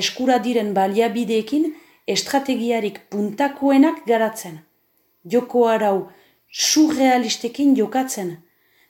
eskura 0.00 0.38
diren 0.44 0.72
baliabideekin 0.74 1.70
estrategiarik 2.14 3.00
puntakoenak 3.10 4.02
garatzen. 4.06 4.58
Joko 5.24 5.68
arau 5.68 6.08
surrealistekin 6.48 7.76
jokatzen, 7.78 8.34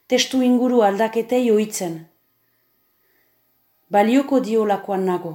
testu 0.08 0.42
inguru 0.42 0.82
aldaketei 0.82 1.50
oitzen. 1.50 2.00
Balioko 3.90 4.40
diolakoan 4.44 5.04
nago, 5.06 5.34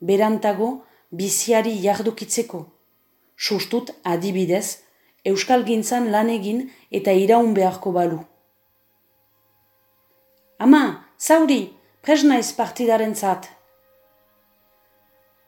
berantago 0.00 0.70
biziari 1.12 1.76
jardukitzeko, 1.84 2.64
sustut 3.36 3.94
adibidez, 4.04 4.82
Euskal 5.26 5.64
gintzan 5.66 6.04
lan 6.14 6.28
egin 6.30 6.60
eta 6.94 7.10
iraun 7.10 7.48
beharko 7.54 7.90
balu. 7.96 8.20
Ama, 10.62 10.82
zauri, 11.18 11.72
presna 12.02 12.38
ez 12.38 12.52
partidaren 12.54 13.14
zat. 13.14 13.48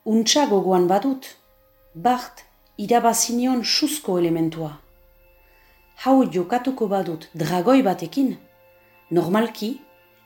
Untxa 0.09 0.47
gogoan 0.49 0.87
badut, 0.89 1.27
bart 1.95 2.39
irabazinion 2.81 3.59
susko 3.63 4.15
elementua. 4.19 4.71
Hau 6.05 6.23
jokatuko 6.37 6.87
badut 6.89 7.27
dragoi 7.35 7.83
batekin, 7.85 8.31
normalki 9.11 9.69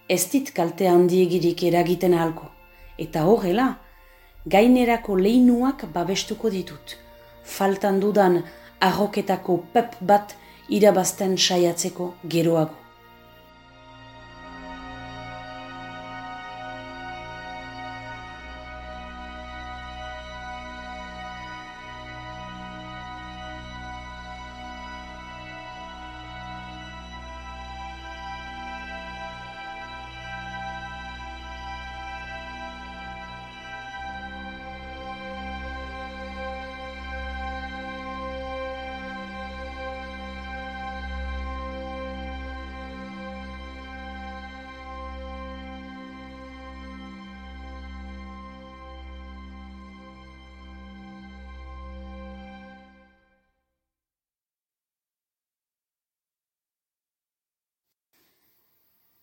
ez 0.08 0.20
dit 0.30 0.52
kalte 0.54 0.86
handiegirik 0.86 1.64
eragiten 1.66 2.14
halko, 2.14 2.46
eta 2.94 3.24
horrela, 3.26 3.66
gainerako 4.46 5.16
leinuak 5.18 5.82
babestuko 5.96 6.52
ditut, 6.54 6.94
faltan 7.42 7.98
dudan 7.98 8.38
arroketako 8.78 9.64
pep 9.74 9.98
bat 9.98 10.36
irabazten 10.68 11.34
saiatzeko 11.34 12.12
geroago. 12.36 12.81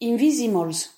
Invisimals. 0.01 0.89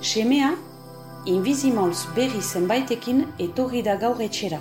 Semea, 0.00 0.54
Invisimals 1.26 2.06
berri 2.14 2.40
zenbaitekin 2.40 3.26
etorri 3.38 3.82
da 3.84 3.94
gaur 3.96 4.20
etxera. 4.20 4.60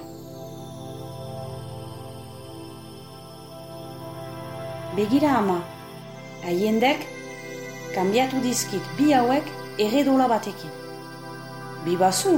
Begira 5.00 5.38
ama, 5.38 5.62
haiendek, 6.44 7.06
kanbiatu 7.96 8.42
dizkit 8.44 8.84
bi 8.98 9.14
hauek 9.16 9.46
erredola 9.80 10.26
batekin. 10.30 10.74
Bi 11.86 11.96
bazu, 12.02 12.34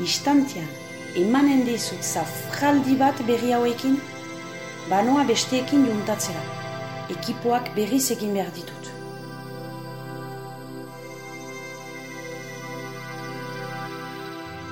istantian, 0.00 0.70
emanen 1.22 1.66
dizut 1.66 2.00
zafraldi 2.14 2.96
bat 3.04 3.20
berri 3.28 3.52
hauekin, 3.52 4.00
banoa 4.88 5.28
besteekin 5.28 5.84
juntatzera, 5.90 6.40
ekipoak 7.12 7.68
berriz 7.76 8.06
egin 8.16 8.32
behar 8.40 8.56
ditut. 8.56 8.92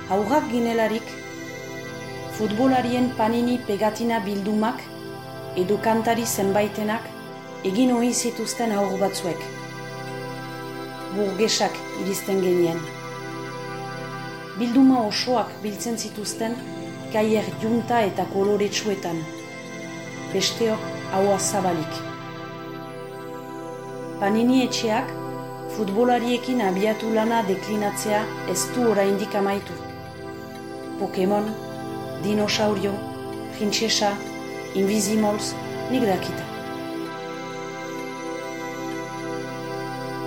Haurak 0.09 0.49
ginelarik, 0.55 1.17
futbolarien 2.39 3.13
panini 3.21 3.61
pegatina 3.67 4.25
bildumak 4.25 4.81
edo 5.61 5.77
kantari 5.83 6.25
zenbaitenak 6.25 7.07
egin 7.69 7.91
hori 7.95 8.13
zituzten 8.13 8.71
aur 8.71 8.95
batzuek. 9.01 9.41
Burgesak 11.15 11.75
iristen 12.03 12.41
genien. 12.45 12.79
Bilduma 14.59 15.01
osoak 15.07 15.51
biltzen 15.63 15.97
zituzten 15.97 16.55
kaier 17.13 17.47
junta 17.63 17.99
eta 18.11 18.25
koloretsuetan. 18.33 19.19
Besteok 20.33 20.87
haua 21.11 21.37
zabalik. 21.39 21.99
Panini 24.19 24.63
etxeak 24.67 25.11
futbolariekin 25.75 26.61
abiatu 26.61 27.11
lana 27.15 27.43
deklinatzea 27.47 28.23
ez 28.51 28.61
du 28.75 28.87
oraindik 28.91 29.35
amaitu. 29.35 29.75
Pokemon, 30.99 31.47
dinosaurio, 32.23 32.91
princesa, 33.57 34.11
Invisimals, 34.75 35.53
nik 35.91 36.03
dakita. 36.05 36.43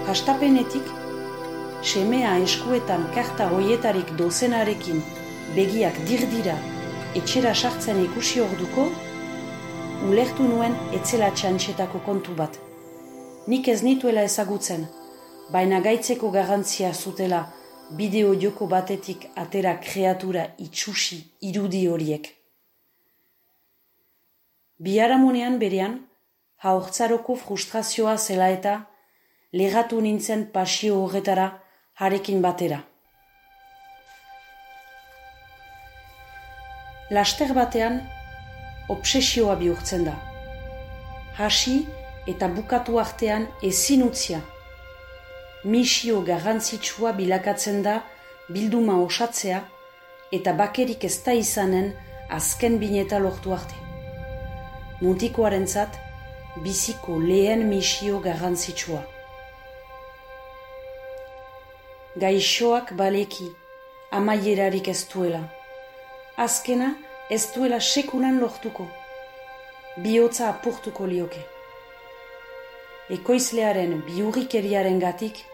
Hastapenetik, 0.08 0.88
semea 1.82 2.34
eskuetan 2.42 3.06
karta 3.14 3.46
hoietarik 3.54 4.10
dozenarekin 4.18 4.98
begiak 5.54 6.02
dirdira 6.08 6.56
etxera 7.14 7.54
sartzen 7.54 8.02
ikusi 8.02 8.42
orduko, 8.42 8.88
ulertu 10.10 10.48
nuen 10.48 10.74
etzela 10.98 11.30
txantxetako 11.30 12.02
kontu 12.06 12.34
bat. 12.34 12.58
Nik 13.46 13.68
ez 13.68 13.82
nituela 13.86 14.26
ezagutzen, 14.26 14.88
baina 15.54 15.80
gaitzeko 15.86 16.34
garantzia 16.34 16.92
zutela 16.92 17.44
bideo 17.94 18.34
joko 18.34 18.66
batetik 18.66 19.28
atera 19.36 19.78
kreatura 19.78 20.48
itxusi 20.58 21.22
irudi 21.52 21.86
horiek. 21.86 22.41
Biharamunean 24.82 25.60
berean, 25.60 25.92
haurtzaroko 26.66 27.36
frustrazioa 27.38 28.16
zela 28.18 28.48
eta 28.50 28.70
legatu 29.60 30.00
nintzen 30.02 30.40
pasio 30.54 30.96
horretara 31.02 31.44
harekin 32.02 32.40
batera. 32.42 32.78
Laster 37.18 37.52
batean, 37.58 38.00
obsesioa 38.96 39.54
bihurtzen 39.60 40.08
da. 40.08 40.16
Hasi 41.38 41.76
eta 42.34 42.48
bukatu 42.56 42.98
artean 43.04 43.46
ezin 43.70 44.02
utzia. 44.08 44.40
Misio 45.76 46.24
garrantzitsua 46.32 47.14
bilakatzen 47.20 47.84
da 47.86 48.00
bilduma 48.50 48.98
osatzea 49.06 49.62
eta 50.40 50.58
bakerik 50.64 51.06
ez 51.12 51.14
da 51.22 51.38
izanen 51.44 51.94
azken 52.40 52.82
bineta 52.82 53.22
lortu 53.22 53.54
arte 53.60 53.81
mutikoaren 55.02 55.66
zat, 55.66 55.96
biziko 56.62 57.16
lehen 57.18 57.64
misio 57.66 58.20
garrantzitsua. 58.22 59.00
Gaixoak 62.22 62.92
baleki, 63.00 63.48
amaierarik 64.18 64.88
ez 64.92 65.00
duela. 65.14 65.40
Azkena 66.36 66.92
ez 67.30 67.42
duela 67.54 67.80
sekunan 67.80 68.38
lortuko. 68.38 68.86
Biotza 70.04 70.48
apurtuko 70.52 71.08
lioke. 71.10 71.42
Ekoizlearen 73.10 73.98
biurrikeriaren 74.06 75.00
gatik, 75.02 75.44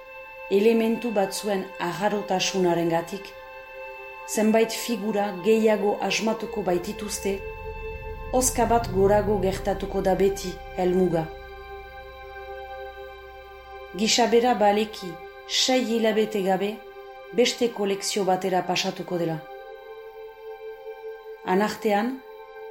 elementu 0.50 1.10
batzuen 1.14 1.64
aharotasunaren 1.80 2.92
gatik, 2.92 3.32
zenbait 4.28 4.76
figura 4.86 5.30
gehiago 5.44 5.96
asmatuko 6.04 6.62
baitituzte 6.62 7.38
oska 8.32 8.66
bat 8.66 8.88
gorago 8.92 9.38
gertatuko 9.40 10.02
da 10.02 10.14
beti 10.14 10.52
helmuga. 10.76 11.24
Gisabera 13.96 14.54
baleki, 14.54 15.08
sei 15.48 15.84
hilabete 15.84 16.42
gabe, 16.44 16.74
beste 17.32 17.70
kolekzio 17.72 18.24
batera 18.24 18.62
pasatuko 18.62 19.18
dela. 19.18 19.38
Anartean, 21.46 22.18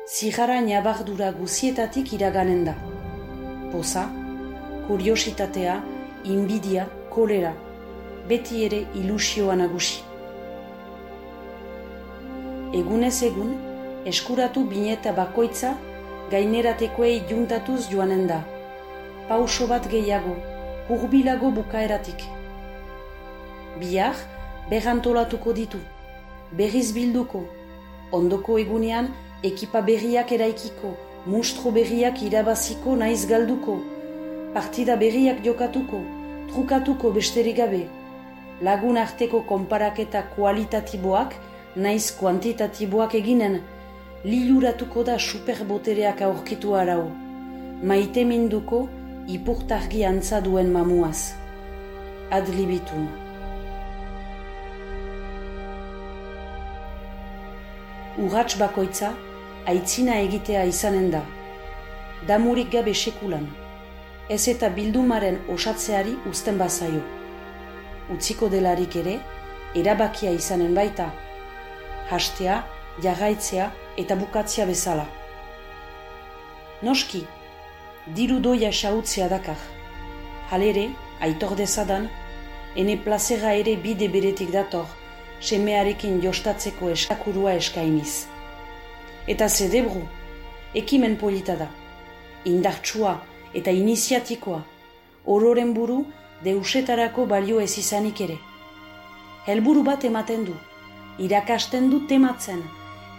zigara 0.08 0.62
nabardura 0.62 1.32
guzietatik 1.32 2.14
iraganen 2.14 2.64
da. 2.66 2.76
Poza, 3.72 4.06
kuriositatea, 4.88 5.82
inbidia, 6.24 6.86
kolera, 7.10 7.56
beti 8.30 8.64
ere 8.66 8.86
ilusioa 8.94 9.56
nagusi. 9.56 10.04
Egunez 12.78 13.24
egun, 13.24 13.67
eskuratu 14.08 14.64
bineta 14.64 15.12
bakoitza 15.12 15.74
gaineratekoei 16.32 17.24
juntatuz 17.30 17.90
joanen 17.92 18.28
da. 18.28 18.40
Pauso 19.28 19.68
bat 19.68 19.88
gehiago, 19.92 20.36
hurbilago 20.90 21.52
bukaeratik. 21.52 22.24
Bihar, 23.82 24.16
berrantolatuko 24.70 25.54
ditu, 25.60 25.82
berriz 26.52 26.94
bilduko, 26.96 27.44
ondoko 28.12 28.58
egunean 28.64 29.12
ekipa 29.44 29.84
berriak 29.92 30.32
eraikiko, 30.32 30.96
mustro 31.26 31.72
berriak 31.76 32.24
irabaziko 32.24 32.96
naiz 32.96 33.28
galduko, 33.28 33.80
partida 34.56 34.96
berriak 34.96 35.44
jokatuko, 35.44 36.00
trukatuko 36.48 37.12
besterik 37.12 37.60
gabe, 37.60 37.86
lagun 38.64 38.98
arteko 38.98 39.44
konparaketa 39.52 40.24
kualitatiboak 40.36 41.36
naiz 41.76 42.14
kuantitatiboak 42.20 43.20
eginen, 43.20 43.60
liluratuko 44.26 45.04
da 45.04 45.20
superbotereak 45.20 46.22
aurkitu 46.22 46.74
arau, 46.76 47.12
maite 47.84 48.24
minduko 48.26 48.88
ipurtargi 49.28 50.06
antza 50.06 50.42
duen 50.42 50.72
mamuaz. 50.74 51.34
Adlibitum. 52.32 53.08
Urratx 58.18 58.58
bakoitza, 58.58 59.14
aitzina 59.70 60.18
egitea 60.26 60.64
izanen 60.66 61.12
da. 61.14 61.22
Damurik 62.28 62.72
gabe 62.74 62.96
sekulan. 62.96 63.46
Ez 64.30 64.48
eta 64.50 64.70
bildumaren 64.74 65.38
osatzeari 65.54 66.16
uzten 66.28 66.58
bazaio. 66.58 67.04
Utziko 68.12 68.50
delarik 68.50 68.96
ere, 68.96 69.20
erabakia 69.76 70.34
izanen 70.34 70.74
baita. 70.76 71.12
Hastea, 72.10 72.64
jarraitzea 73.04 73.72
eta 73.98 74.16
bukatzea 74.16 74.66
bezala. 74.66 75.06
Noski, 76.82 77.24
diru 78.16 78.40
doia 78.40 78.72
xautzea 78.72 79.28
dakar. 79.30 79.58
Halere, 80.52 80.90
aitor 81.22 81.56
dezadan, 81.58 82.08
ene 82.76 82.98
plazera 82.98 83.54
ere 83.58 83.76
bide 83.82 84.08
beretik 84.14 84.52
dator, 84.54 84.86
semearekin 85.42 86.22
jostatzeko 86.22 86.92
eskakurua 86.94 87.56
eskainiz. 87.58 88.28
Eta 89.28 89.50
zedebru, 89.50 90.04
ekimen 90.76 91.18
polita 91.18 91.58
da, 91.60 91.68
indartsua 92.46 93.18
eta 93.58 93.74
iniziatikoa, 93.74 94.62
ororen 95.26 95.74
buru 95.74 96.04
deusetarako 96.44 97.26
balio 97.26 97.60
ez 97.60 97.78
izanik 97.78 98.22
ere. 98.22 98.38
Helburu 99.48 99.84
bat 99.84 100.04
ematen 100.06 100.46
du, 100.46 100.56
irakasten 101.20 101.90
du 101.92 102.06
tematzen, 102.08 102.62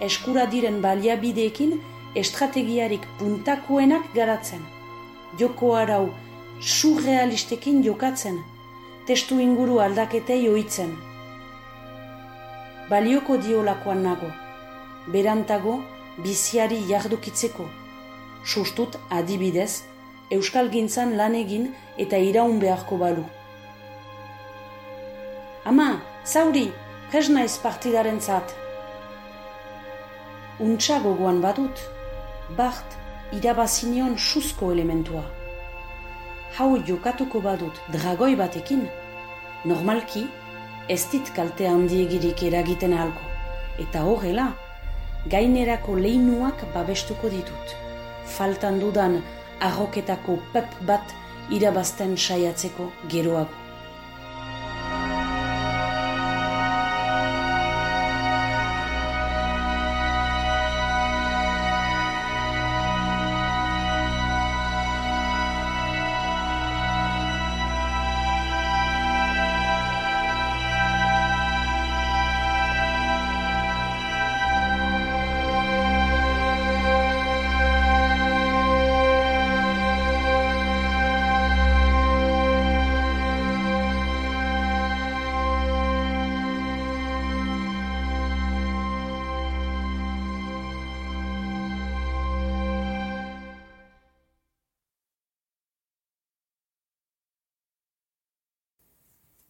eskura 0.00 0.46
diren 0.50 0.80
baliabideekin 0.82 1.80
estrategiarik 2.14 3.06
puntakoenak 3.18 4.12
garatzen. 4.14 4.62
Joko 5.38 5.74
arau 5.76 6.08
surrealistekin 6.60 7.82
jokatzen, 7.84 8.40
testu 9.06 9.38
inguru 9.38 9.78
aldaketei 9.80 10.48
oitzen. 10.48 10.94
Balioko 12.88 13.36
diolakoan 13.44 14.02
nago, 14.02 14.30
berantago 15.12 15.78
biziari 16.22 16.80
jardukitzeko, 16.88 17.68
sustut 18.44 18.96
adibidez, 19.10 19.84
euskal 20.30 20.70
gintzan 20.72 21.16
lan 21.16 21.34
egin 21.34 21.68
eta 21.98 22.16
iraun 22.16 22.58
beharko 22.60 22.98
balu. 23.00 23.24
Ama, 25.68 26.00
zauri, 26.24 26.68
presnaiz 27.10 27.58
partidaren 27.60 28.20
zat. 28.20 28.67
Untsa 30.60 30.98
gogoan 30.98 31.38
badut, 31.38 31.80
bart 32.58 32.96
irabazinion 33.32 34.16
susko 34.18 34.72
elementua. 34.74 35.22
Hau 36.56 36.70
jokatuko 36.88 37.40
badut 37.44 37.78
dragoi 37.94 38.34
batekin, 38.40 38.82
normalki 39.64 40.24
ez 40.88 41.04
dit 41.12 41.30
kalte 41.36 41.68
handiegirik 41.68 42.42
eragiten 42.48 42.96
alko. 43.04 43.22
Eta 43.78 44.02
horrela, 44.08 44.48
gainerako 45.30 45.94
leinuak 46.02 46.66
babestuko 46.74 47.30
ditut. 47.30 47.76
Faltan 48.34 48.82
dudan 48.82 49.20
arroketako 49.60 50.40
pep 50.52 50.74
bat 50.90 51.14
irabazten 51.54 52.16
saiatzeko 52.16 52.90
geroago. 53.14 53.57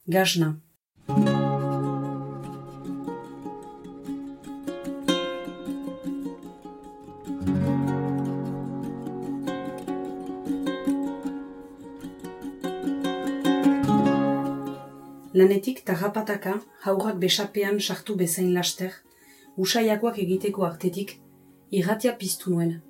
Gazna. 0.09 0.55
Lanetik 15.35 15.83
tarrapataka 15.85 16.55
haurak 16.85 17.19
besapean 17.21 17.77
sartu 17.79 18.17
bezain 18.17 18.55
laster, 18.55 18.97
usaiakoak 19.61 20.23
egiteko 20.25 20.65
artetik, 20.65 21.19
irratia 21.71 22.17
piztu 22.17 22.57
nuen. 22.57 22.81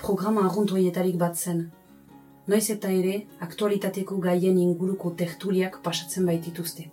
Programa 0.00 0.48
arruntoietarik 0.48 1.20
bat 1.20 1.36
zen, 1.36 1.66
Noiz 2.50 2.64
eta 2.74 2.88
ere, 2.90 3.20
aktualitateko 3.44 4.16
gaien 4.22 4.56
inguruko 4.58 5.12
tertuliak 5.18 5.76
pasatzen 5.84 6.24
baitituzte. 6.26 6.88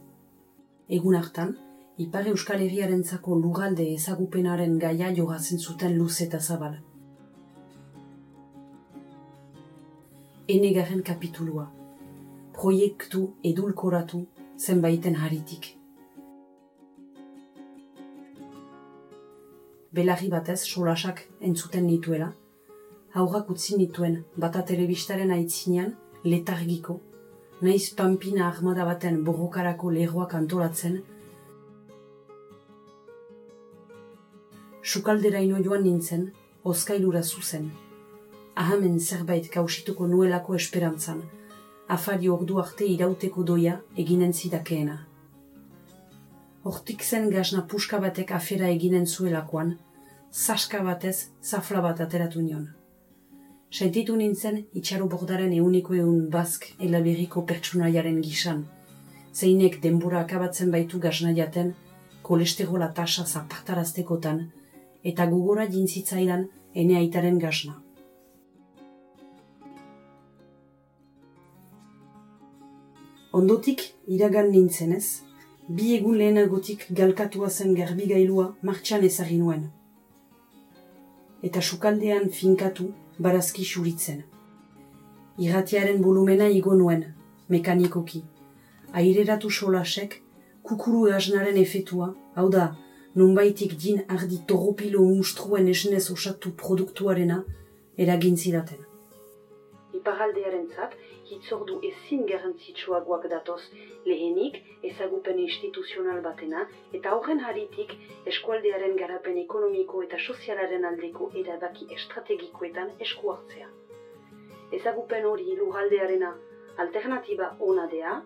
Egun 0.98 1.16
hartan, 1.18 1.56
Ipar 1.98 2.28
Euskal 2.30 2.62
Herriaren 2.62 3.02
zako 3.04 3.34
lugalde 3.36 3.88
ezagupenaren 3.96 4.76
gaia 4.80 5.10
jogatzen 5.16 5.60
zuten 5.60 5.96
luz 5.98 6.22
eta 6.22 6.40
zabal. 6.40 6.76
Enegaren 10.48 11.02
kapitulua. 11.08 11.66
Proiektu 12.54 13.24
edulkoratu 13.44 14.22
zenbaiten 14.60 15.18
haritik. 15.18 15.72
Belarri 19.92 20.30
batez 20.30 20.60
solasak 20.62 21.26
entzuten 21.42 21.88
nituela, 21.90 22.30
aurrak 23.14 23.50
utzi 23.50 23.78
nituen 23.78 24.24
bata 24.38 24.62
telebistaren 24.62 25.32
aitzinean 25.32 25.96
letargiko, 26.24 27.00
naiz 27.62 27.90
pampina 27.96 28.48
armada 28.48 28.86
baten 28.86 29.24
borrokarako 29.26 29.92
lehoak 29.96 30.36
antolatzen, 30.38 31.02
sukaldera 34.84 35.42
ino 35.42 35.60
joan 35.64 35.84
nintzen, 35.84 36.30
oskailura 36.64 37.24
zuzen. 37.24 37.70
Ahamen 38.56 39.00
zerbait 39.00 39.50
kausituko 39.50 40.08
nuelako 40.08 40.56
esperantzan, 40.56 41.22
afari 41.88 42.30
ordu 42.30 42.60
arte 42.60 42.86
irauteko 42.86 43.44
doia 43.44 43.80
eginen 43.98 44.34
zidakeena. 44.34 44.98
Hortik 46.64 47.04
zen 47.04 47.30
gazna 47.32 47.64
puska 47.72 48.00
batek 48.04 48.34
afera 48.36 48.68
eginen 48.68 49.08
zuelakoan, 49.08 49.78
saska 50.32 50.84
batez 50.84 51.30
zafla 51.42 51.82
bat 51.82 52.02
ateratu 52.02 52.42
nion. 52.42 52.68
Sentitu 53.70 54.16
nintzen 54.18 54.56
itxaro 54.80 55.06
bordaren 55.10 55.52
euniko 55.54 55.94
eun 55.94 56.24
bazk 56.34 56.64
elaberiko 56.86 57.44
pertsonaiaren 57.50 58.16
gisan. 58.26 58.64
Zeinek 59.34 59.76
denbora 59.84 60.24
akabatzen 60.26 60.72
baitu 60.74 60.98
gazna 61.00 61.34
jaten, 61.38 61.76
kolesterola 62.24 62.88
tasa 63.00 63.26
zapartaraztekotan, 63.26 64.40
eta 65.04 65.28
gugora 65.30 65.68
jintzitzaidan 65.70 66.48
ene 66.74 66.98
aitaren 66.98 67.38
gazna. 67.44 67.76
Ondotik 73.40 73.84
iragan 74.08 74.50
nintzen 74.50 74.96
ez, 74.96 75.22
bi 75.68 75.92
egun 76.00 76.18
lehenagotik 76.18 76.88
galkatua 77.02 77.50
zen 77.50 77.76
garbigailua 77.78 78.48
martxan 78.64 79.06
ezagin 79.12 79.46
nuen. 79.46 79.70
Eta 81.46 81.62
sukaldean 81.62 82.32
finkatu, 82.40 82.90
barazki 83.20 83.66
xuritzen. 83.68 84.24
Irratiaren 85.40 86.02
volumena 86.04 86.48
igo 86.50 86.76
nuen, 86.76 87.06
mekanikoki. 87.50 88.24
Aireratu 88.94 89.50
solasek, 89.50 90.22
kukuru 90.64 91.06
gaznaren 91.12 91.58
efetua, 91.58 92.14
hau 92.36 92.50
da, 92.50 92.70
nunbaitik 93.16 93.76
din 93.84 94.04
ardi 94.08 94.40
toropilo 94.48 95.04
mustruen 95.04 95.68
esnez 95.68 96.06
osatu 96.12 96.52
produktuarena 96.64 97.44
eragin 97.98 98.38
zidaten. 98.38 98.82
Iparaldearen 99.94 100.68
zat, 100.76 100.96
hitzordu 101.32 101.80
ezin 101.90 102.26
garrantzitsuagoak 102.32 103.28
datoz 103.34 103.62
lehenik 104.12 104.60
ezagupen 104.92 105.40
instituzional 105.46 106.22
batena 106.28 106.66
eta 107.00 107.14
horren 107.18 107.44
haritik 107.50 107.94
eskualdearen 108.34 108.96
garapen 109.02 109.38
ekonomiko 109.44 110.04
eta 110.08 110.20
sozialaren 110.26 110.88
aldeko 110.92 111.30
erabaki 111.44 111.88
estrategikoetan 111.98 112.94
esku 113.08 113.34
hartzea. 113.36 113.70
Ezagupen 114.80 115.26
hori 115.32 115.56
lurraldearena 115.62 116.34
alternatiba 116.86 117.54
ona 117.72 117.86
dea, 117.94 118.18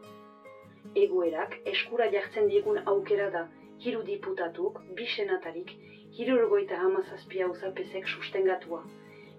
egoerak 1.06 1.56
eskura 1.74 2.10
jartzen 2.16 2.50
diegun 2.52 2.82
aukera 2.94 3.30
da 3.36 3.48
hiru 3.86 4.02
diputatuk, 4.10 4.82
bi 4.98 5.08
senatarik, 5.16 5.72
hiru 6.18 6.36
ergoita 6.42 6.78
hamazazpia 6.84 7.48
uzapezek 7.54 8.08
sustengatua, 8.08 8.84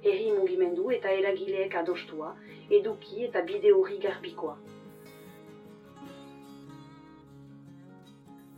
herri 0.04 0.32
mugimendu 0.36 0.90
eta 0.96 1.12
eragileek 1.18 1.74
adostua, 1.80 2.34
eduki 2.78 3.24
eta 3.28 3.42
bide 3.48 3.72
hori 3.72 3.98
garbikoa. 4.02 4.56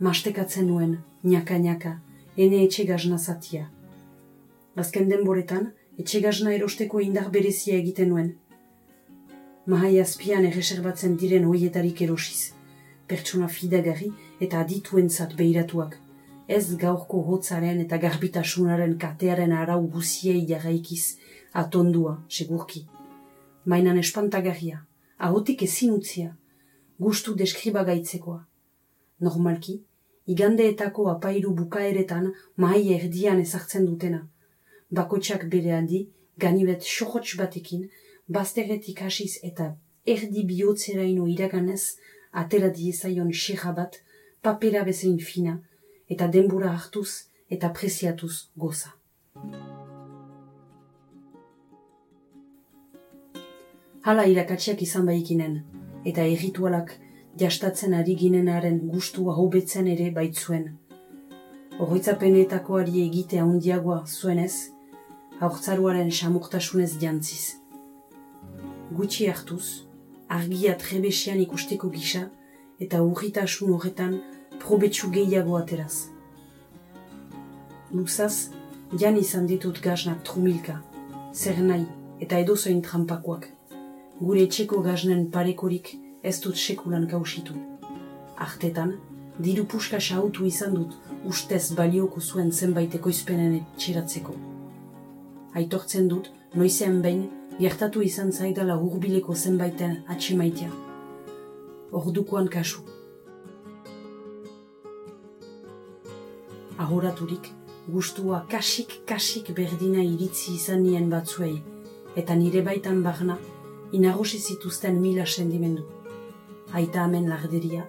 Mastekatzen 0.07 0.67
nuen, 0.69 0.97
niaka-niaka, 1.23 1.93
ene 2.37 2.63
etxe 2.65 2.85
gazna 2.85 3.17
zatia. 3.17 3.69
Azken 4.77 5.07
denboretan, 5.09 5.71
etxe 5.97 6.21
gazna 6.21 6.53
erosteko 6.53 7.01
indar 7.01 7.31
berezia 7.33 7.79
egiten 7.81 8.13
nuen. 8.13 8.35
Mahai 9.65 9.95
azpian 9.99 10.45
erreserbatzen 10.45 11.17
diren 11.21 11.47
hoietarik 11.49 12.03
erosiz, 12.05 12.53
pertsona 13.07 13.49
fidagarri 13.49 14.11
eta 14.39 14.61
adituentzat 14.61 15.33
behiratuak 15.39 15.97
ez 16.47 16.77
gaurko 16.79 17.21
hotzaren 17.27 17.81
eta 17.83 17.97
garbitasunaren 17.99 18.95
katearen 19.01 19.53
arau 19.61 19.81
guziei 19.95 20.45
jarraikiz 20.47 21.17
atondua, 21.57 22.19
segurki. 22.29 22.85
Mainan 23.65 23.97
espantagarria, 23.97 24.83
ahotik 25.17 25.63
ezin 25.65 25.93
utzia, 25.95 26.35
gustu 26.99 27.33
deskriba 27.39 27.83
gaitzekoa. 27.87 28.43
Normalki, 29.25 29.79
igandeetako 30.33 31.07
apairu 31.13 31.53
bukaeretan 31.57 32.27
mahai 32.61 32.83
erdian 32.97 33.41
ezartzen 33.41 33.87
dutena. 33.89 34.21
Bakotsak 34.91 35.47
bere 35.53 35.73
handi, 35.79 36.03
ganibet 36.37 36.85
sohots 36.85 37.33
batekin, 37.39 37.87
bazterretik 38.29 39.01
hasiz 39.07 39.33
eta 39.49 39.71
erdi 40.05 40.43
bihotzeraino 40.51 41.25
iraganez, 41.33 41.97
atera 42.31 42.69
diezaion 42.69 43.33
xerra 43.33 43.73
bat, 43.79 43.97
papera 44.45 44.85
bezain 44.85 45.17
fina, 45.31 45.57
eta 46.07 46.29
denbura 46.37 46.75
hartuz 46.77 47.09
eta 47.49 47.73
preziatuz 47.73 48.35
goza. 48.55 48.93
Hala 54.07 54.23
irakatsiak 54.23 54.79
izan 54.85 55.03
baikinen, 55.09 55.55
eta 56.07 56.23
erritualak 56.23 56.93
jastatzen 57.41 57.91
ari 57.97 58.13
ginenaren 58.15 58.77
gustua 58.87 59.33
hobetzen 59.35 59.89
ere 59.91 60.05
baitzuen. 60.15 60.69
Horroitzapenetako 61.75 62.77
ari 62.81 63.01
egitea 63.03 63.43
handiagoa 63.43 63.97
zuenez, 64.07 64.69
haurtzaruaren 65.41 66.13
samurtasunez 66.19 66.93
jantziz. 67.01 67.57
Gutxi 69.01 69.27
hartuz, 69.27 69.65
argia 70.37 70.77
trebesian 70.85 71.43
ikusteko 71.43 71.91
gisa, 71.97 72.23
eta 72.79 73.03
urritasun 73.09 73.75
horretan 73.75 74.15
probetsu 74.63 75.11
gehiago 75.19 75.59
ateraz. 75.59 76.05
Luzaz, 77.91 78.53
jan 79.03 79.19
izan 79.19 79.51
ditut 79.51 79.83
gaznak 79.83 80.23
trumilka, 80.31 80.79
zer 81.35 81.59
nahi 81.59 81.83
eta 82.23 82.39
edozoin 82.47 82.81
trampakoak. 82.81 83.56
Gure 84.19 84.41
etxeko 84.47 84.79
gaznen 84.81 85.27
parekorik 85.29 85.91
ez 86.25 86.39
dut 86.41 86.57
sekulan 86.57 87.03
gausitu. 87.09 87.53
Artetan, 88.45 88.95
diru 89.37 89.65
puska 89.69 89.99
sautu 90.01 90.45
izan 90.49 90.73
dut 90.73 90.95
ustez 91.29 91.75
balioko 91.77 92.21
zuen 92.21 92.49
zenbait 92.51 92.95
ekoizpenen 92.97 93.59
txeratzeko. 93.77 94.33
Aitortzen 95.61 96.09
dut, 96.09 96.31
noizean 96.55 96.97
behin, 97.03 97.27
gertatu 97.59 98.01
izan 98.01 98.31
zaidala 98.31 98.77
hurbileko 98.81 99.35
zenbaiten 99.35 99.99
atxemaitea. 100.15 100.71
Ordukoan 101.97 102.49
kasu, 102.49 102.81
ahoraturik, 106.77 107.51
gustua 107.87 108.41
kasik-kasik 108.49 109.53
berdina 109.55 110.01
iritzi 110.01 110.55
izan 110.55 110.83
nien 110.87 111.09
batzuei, 111.13 111.53
eta 112.15 112.35
nire 112.35 112.65
baitan 112.65 113.03
barna, 113.05 113.37
inagosi 113.91 114.39
zituzten 114.39 114.99
mila 115.01 115.25
sendimendu. 115.25 115.83
Aita 116.73 117.03
amen 117.03 117.29
larderia, 117.29 117.85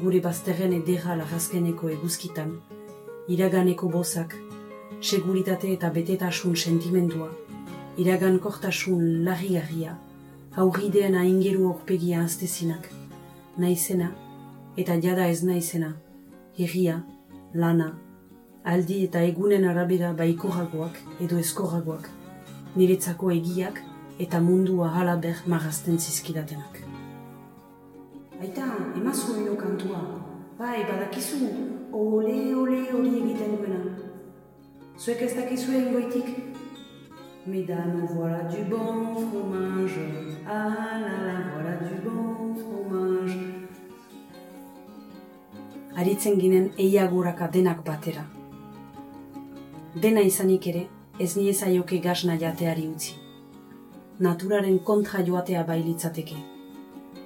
gure 0.00 0.20
bazterren 0.20 0.72
edera 0.74 1.14
lagazkeneko 1.16 1.90
eguzkitan, 1.94 2.56
iraganeko 3.28 3.88
bozak, 3.88 4.34
seguritate 5.00 5.70
eta 5.72 5.90
betetasun 5.94 6.56
sentimendua, 6.56 7.30
iragan 7.98 8.38
kortasun 8.42 9.24
larri-garria, 9.24 9.96
aurridean 10.56 11.14
aingeru 11.14 11.68
horpegia 11.70 12.24
aztezinak, 12.24 12.88
naizena 13.58 14.10
eta 14.76 14.96
jada 15.02 15.26
ez 15.28 15.42
naizena, 15.44 15.92
herria, 16.58 17.00
lana, 17.54 17.92
aldi 18.64 19.04
eta 19.06 19.22
egunen 19.26 19.64
arabera 19.68 20.12
baikoragoak 20.16 20.98
edo 21.22 21.38
eskoragoak, 21.38 22.10
niretzako 22.76 23.30
egiak 23.34 23.80
eta 24.20 24.40
mundua 24.40 24.90
halaber 24.94 25.40
marazten 25.46 25.98
zizkidatenak. 25.98 26.80
Aita, 28.40 28.66
emazu 28.96 29.36
eno 29.40 29.56
kantua, 29.56 30.00
bai, 30.58 30.84
badakizu, 30.88 31.48
ole, 31.92 32.36
ole, 32.62 32.80
hori 32.92 33.12
egiten 33.22 33.56
duena. 33.58 33.80
Zuek 35.00 35.22
ez 35.26 35.34
dakizu 35.36 35.76
egin 35.76 35.92
goitik? 35.96 36.32
Mesdames, 37.46 38.10
voilà 38.14 38.42
du 38.52 38.64
bon 38.70 39.16
fromage, 39.30 40.08
ah 40.46 40.98
la 41.04 41.14
la, 41.26 41.38
voilà 41.54 41.78
du 41.84 42.02
bon 42.04 42.52
fromage. 42.60 43.38
Aritzen 45.96 46.36
ginen 46.40 46.70
eiaguraka 46.78 47.48
denak 47.48 47.80
batera 47.84 48.26
dena 49.94 50.22
izanik 50.22 50.66
ere, 50.70 50.84
ez 51.18 51.34
nie 51.36 51.52
zaioke 51.52 51.98
gazna 51.98 52.36
jateari 52.38 52.86
utzi. 52.88 53.16
Naturaren 54.20 54.78
kontra 54.84 55.22
joatea 55.24 55.62
bailitzateke. 55.64 56.34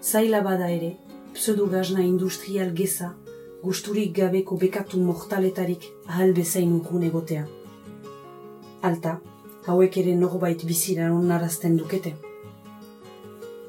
Zaila 0.00 0.40
bada 0.46 0.68
ere, 0.70 0.92
pseudo 1.34 1.64
gazna 1.72 2.04
industrial 2.06 2.70
geza, 2.80 3.08
gusturik 3.64 4.12
gabeko 4.14 4.54
bekatu 4.60 5.00
mortaletarik 5.02 5.88
ahal 6.06 6.30
bezain 6.36 6.76
urgun 6.76 7.08
egotea. 7.08 7.48
Alta, 8.90 9.16
hauek 9.66 9.98
ere 10.04 10.14
norbait 10.20 10.62
bizira 10.70 11.10
onnarazten 11.16 11.74
dukete. 11.82 12.14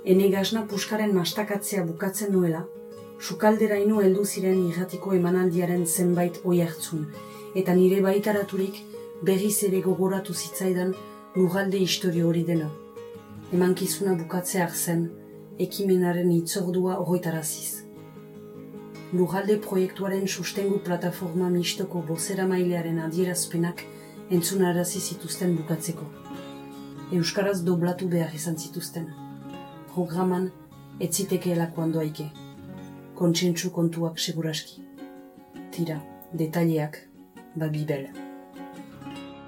Ene 0.06 0.30
gazna 0.38 0.68
puskaren 0.70 1.18
mastakatzea 1.18 1.82
bukatzen 1.90 2.32
nuela, 2.38 2.64
sukaldera 3.20 3.82
inu 3.88 4.06
heldu 4.06 4.30
ziren 4.30 4.62
irratiko 4.70 5.18
emanaldiaren 5.18 5.88
zenbait 5.88 6.42
oi 6.46 6.62
hartzun, 6.62 7.10
eta 7.56 7.74
nire 7.74 8.06
baitaraturik 8.06 8.82
berriz 9.26 9.58
ere 9.64 9.82
gogoratu 9.82 10.42
zitzaidan 10.46 10.94
lugalde 11.36 11.88
historio 11.90 12.30
hori 12.30 12.50
dela. 12.54 12.74
Emankizuna 13.56 14.14
bukatzeak 14.20 14.74
zen, 14.76 15.03
ekimenaren 15.64 16.32
itzordua 16.36 16.95
horretaraziz. 16.99 17.86
Lugalde 19.16 19.56
proiektuaren 19.66 20.26
sustengu 20.28 20.80
plataforma 20.88 21.47
mistoko 21.53 22.01
bozera 22.10 22.47
mailearen 22.49 22.97
adierazpenak 23.06 23.84
entzunarazi 24.38 24.99
zituzten 25.12 25.56
bukatzeko. 25.62 26.10
Euskaraz 27.20 27.56
doblatu 27.70 28.10
behar 28.16 28.36
izan 28.41 28.60
zituzten. 28.66 29.08
Programan 29.93 30.49
etziteke 31.08 31.56
elakoan 31.56 31.95
doaike. 31.95 32.28
Kontsentsu 33.22 33.72
kontuak 33.80 34.20
seguraski. 34.26 34.84
Tira, 35.72 36.01
detaileak 36.43 36.99
Babybel. 37.56 38.10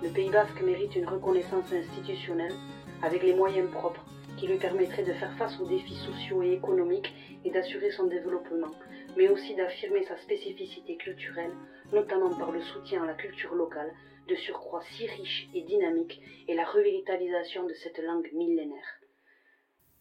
Le 0.02 0.10
Pays 0.16 0.32
Basque 0.32 0.64
mérite 0.64 0.96
une 0.96 1.10
reconnaissance 1.12 1.74
institutionnelle 1.84 2.56
avec 3.02 3.24
les 3.24 3.36
moyens 3.36 3.70
propres 3.72 4.06
qui 4.38 4.48
lui 4.48 4.58
permettraient 4.58 5.04
de 5.04 5.14
faire 5.14 5.36
face 5.38 5.60
aux 5.60 5.68
défis 5.68 5.96
sociaux 5.96 6.44
et 6.44 6.54
économiques 6.54 7.14
et 7.44 7.52
d'assurer 7.52 7.92
son 7.92 8.08
développement, 8.08 8.72
mais 9.18 9.30
aussi 9.30 9.56
d'affirmer 9.56 10.04
sa 10.06 10.18
spécificité 10.18 10.96
culturelle, 10.98 11.52
notamment 11.92 12.36
par 12.38 12.52
le 12.52 12.62
soutien 12.62 13.04
à 13.04 13.08
la 13.08 13.14
culture 13.14 13.54
locale, 13.56 13.92
de 14.30 14.36
surcroît 14.36 14.84
si 14.96 15.08
riche 15.08 15.50
et 15.56 15.64
dynamique, 15.64 16.22
et 16.48 16.54
la 16.54 16.66
revitalisation 16.66 17.66
de 17.66 17.74
cette 17.74 17.98
langue 18.00 18.30
millénaire. 18.34 19.02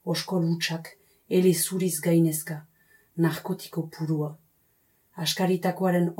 Oskol 0.05 0.45
ele 1.29 1.53
gainezka, 2.03 2.67
narkotiko 3.17 3.89
purua. 3.89 4.39
Askaritakoaren 5.17 6.13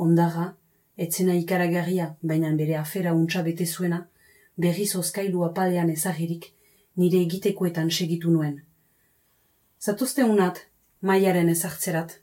Etzena 0.97 1.35
ikaragarria, 1.35 2.15
baina 2.23 2.51
bere 2.55 2.75
afera 2.75 3.13
bete 3.43 3.65
zuena, 3.65 4.07
berriz 4.57 4.95
apalean 4.95 5.89
nire 6.97 7.21
egitekoetan 7.25 7.91
segitu 7.91 8.31
nuen. 8.33 8.61
Zatuzte 9.79 10.23
unat, 10.25 10.63
maiaren 11.01 11.49
ezartzerat. 11.49 12.17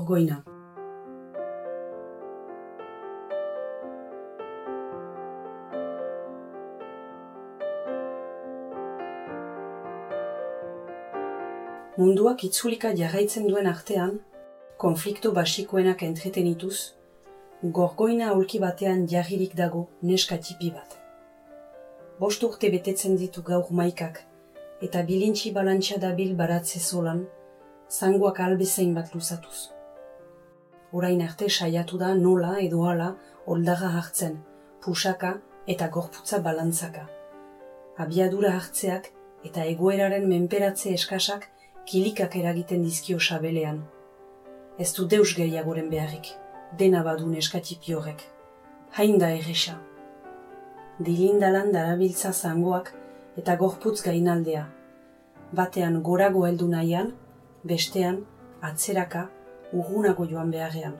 Gorgoina. 0.00 0.42
Munduak 11.98 12.44
itzulika 12.44 12.94
jarraitzen 12.96 13.48
duen 13.48 13.66
artean, 13.66 14.20
konflikto 14.78 15.32
basikoenak 15.36 16.02
entretenituz, 16.02 16.94
gorgoina 17.62 18.30
aulki 18.34 18.60
batean 18.62 19.02
jarririk 19.06 19.56
dago 19.58 19.82
neska 20.02 20.38
tipi 20.38 20.70
bat. 20.76 20.96
Bost 22.20 22.46
urte 22.48 22.70
betetzen 22.72 23.18
ditu 23.20 23.42
gaur 23.42 23.68
maikak, 23.82 24.22
eta 24.80 25.02
bilintxi 25.10 25.52
balantxa 25.52 26.00
dabil 26.00 26.32
baratze 26.40 26.80
zolan, 26.80 27.26
zangoak 27.90 28.40
albezein 28.40 28.94
bat 28.94 29.12
luzatuz. 29.14 29.79
Orain 30.92 31.20
arte 31.22 31.48
saiatu 31.48 31.98
da 31.98 32.14
nola 32.14 32.56
edo 32.58 32.82
hala 32.82 33.12
oldaga 33.46 33.92
hartzen, 33.98 34.40
pusaka 34.82 35.36
eta 35.66 35.86
gorputza 35.88 36.40
balantzaka. 36.42 37.04
Abiadura 38.02 38.56
hartzeak 38.56 39.06
eta 39.46 39.64
egoeraren 39.70 40.26
menperatze 40.28 40.94
eskasak 40.96 41.46
kilikak 41.86 42.34
eragiten 42.42 42.82
dizkio 42.82 43.20
sabelean. 43.20 43.84
Ez 44.78 44.90
du 44.96 45.06
deus 45.06 45.30
gehiagoren 45.36 45.90
beharrik, 45.94 46.34
dena 46.78 47.04
badun 47.06 47.38
eskatipi 47.38 47.94
horrek. 47.94 48.26
Hain 48.98 49.18
da 49.22 49.30
erresa. 49.30 49.78
Dilindalan 50.98 51.70
darabiltza 51.72 52.32
zangoak 52.32 52.94
eta 53.38 53.54
gorputz 53.56 54.00
gainaldea. 54.02 54.66
Batean 55.52 56.02
gorago 56.02 56.46
heldu 56.46 56.66
nahian, 56.68 57.14
bestean 57.62 58.24
atzeraka 58.60 59.28
urgunago 59.72 60.26
joan 60.30 60.50
beharrean. 60.50 60.96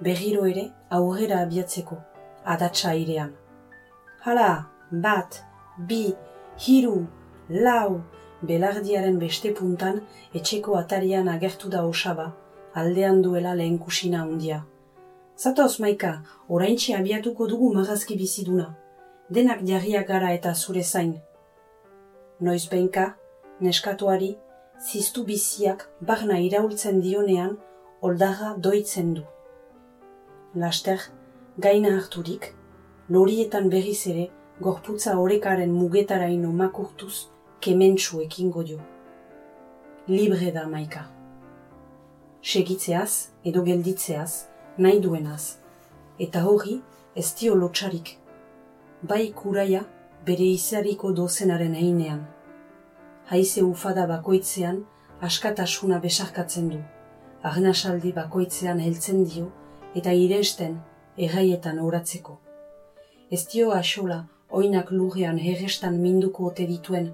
Berriro 0.00 0.46
ere 0.46 0.68
aurrera 0.90 1.40
abiatzeko, 1.42 1.98
adatsa 2.44 2.90
airean. 2.94 3.32
Hala, 4.24 4.66
bat, 4.90 5.42
bi, 5.88 6.14
hiru, 6.66 7.06
lau, 7.50 8.00
belardiaren 8.42 9.18
beste 9.18 9.52
puntan 9.54 10.00
etxeko 10.34 10.76
atarian 10.78 11.28
agertu 11.28 11.70
da 11.70 11.84
osaba, 11.86 12.32
aldean 12.74 13.22
duela 13.22 13.54
lehen 13.54 13.78
kusina 13.78 14.22
handia. 14.22 14.64
Zatoz, 15.38 15.78
maika, 15.80 16.18
oraintxe 16.48 16.94
abiatuko 16.94 17.46
dugu 17.46 17.72
magazki 17.74 18.16
biziduna. 18.18 18.74
Denak 19.30 19.62
jarriak 19.66 20.06
gara 20.08 20.32
eta 20.34 20.54
zure 20.54 20.82
zain. 20.82 21.14
Noiz 22.40 22.64
behinka, 22.70 23.14
neskatuari, 23.60 24.36
ziztu 24.78 25.24
biziak 25.24 25.88
barna 26.00 26.38
iraultzen 26.42 27.00
dionean, 27.02 27.56
oldaga 28.00 28.54
doitzen 28.58 29.14
du. 29.14 29.22
Laster, 30.54 31.00
gaina 31.58 31.96
harturik, 31.96 32.52
lorietan 33.10 33.68
berriz 33.70 34.06
ere, 34.06 34.28
gorputza 34.60 35.16
orekaren 35.18 35.72
mugetaraino 35.74 36.52
makurtuz, 36.52 37.26
kementsu 37.60 38.20
ekingo 38.22 38.62
dio. 38.62 38.78
Libre 40.08 40.52
da 40.54 40.66
maika. 40.70 41.08
Segitzeaz 42.42 43.30
edo 43.44 43.64
gelditzeaz, 43.66 44.46
nahi 44.78 45.00
duenaz, 45.02 45.58
eta 46.22 46.44
hori 46.46 46.76
ez 47.16 47.32
dio 47.40 47.56
lotxarik. 47.58 48.12
Bai 49.02 49.32
kuraia 49.34 49.82
bere 50.26 50.46
izariko 50.52 51.10
dozenaren 51.12 51.74
einean. 51.74 52.22
Haize 53.26 53.66
ufada 53.66 54.06
bakoitzean 54.06 54.84
askatasuna 55.20 55.98
besarkatzen 55.98 56.70
du. 56.70 56.80
Agnasaldi 57.48 58.10
bakoitzean 58.12 58.80
heltzen 58.84 59.22
dio 59.32 59.46
eta 59.98 60.12
iresten 60.12 60.74
erraietan 61.26 61.78
oratzeko. 61.80 62.34
Ez 63.30 63.44
dio 63.52 63.70
asola 63.76 64.18
oinak 64.60 64.90
lurrean 64.92 65.38
herrestan 65.38 65.96
minduko 66.02 66.48
ote 66.50 66.66
dituen 66.68 67.06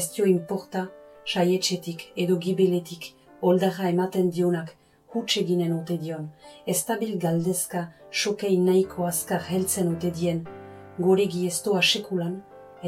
ez 0.00 0.04
dio 0.14 0.28
inporta 0.32 0.84
saietxetik 1.32 2.04
edo 2.24 2.36
gibeletik 2.44 3.08
oldarra 3.50 3.88
ematen 3.94 4.30
dionak 4.36 4.74
hutse 5.14 5.42
ginen 5.48 5.72
ote 5.76 5.96
dion, 6.04 6.28
estabil 6.74 7.18
galdezka 7.24 7.82
sokei 8.10 8.56
nahiko 8.66 9.06
azkar 9.08 9.42
heltzen 9.48 9.90
ote 9.94 10.12
dien, 10.20 10.44
goregi 10.98 11.46
ez 11.46 11.58
doa 11.64 11.82
sekulan 11.82 12.38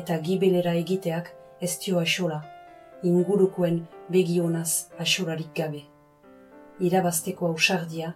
eta 0.03 0.21
gibelera 0.29 0.77
egiteak 0.85 1.33
ez 1.61 1.73
dio 1.85 1.99
asola, 2.01 2.41
ingurukoen 3.03 3.83
begionaz 4.15 4.71
asorarik 5.07 5.53
gabe. 5.63 5.85
Irabazteko 6.81 7.47
ausardia, 7.47 8.15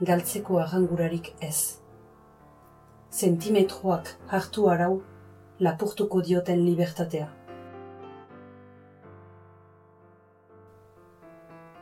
galtzeko 0.00 0.58
arrangurarik 0.60 1.32
ez. 1.40 1.80
Sentimetroak 3.10 4.14
hartu 4.28 4.68
arau, 4.68 5.02
lapurtuko 5.60 6.22
dioten 6.22 6.64
libertatea. 6.64 7.28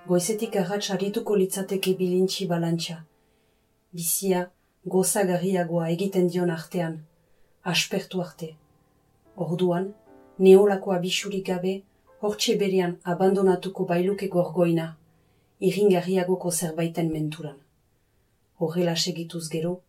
goizetik 0.09 0.55
arratx 0.57 0.89
harituko 0.95 1.35
litzateke 1.37 1.93
bilintxi 1.99 2.47
balantxa. 2.49 2.95
Bizia, 3.93 4.47
gozagarriagoa 4.95 5.89
egiten 5.95 6.31
dion 6.33 6.53
artean, 6.55 6.95
aspertu 7.73 8.23
arte. 8.25 8.49
Orduan, 9.47 9.91
neolakoa 10.47 10.97
bisurik 11.03 11.45
gabe, 11.51 11.75
hortxe 12.23 12.57
berean 12.63 12.97
abandonatuko 13.15 13.85
bailuke 13.91 14.31
gorgoina, 14.33 14.89
iringarriagoko 15.61 16.51
zerbaiten 16.51 17.13
menturan. 17.13 17.57
Horrela 18.59 18.97
segituz 18.97 19.49
gero, 19.49 19.81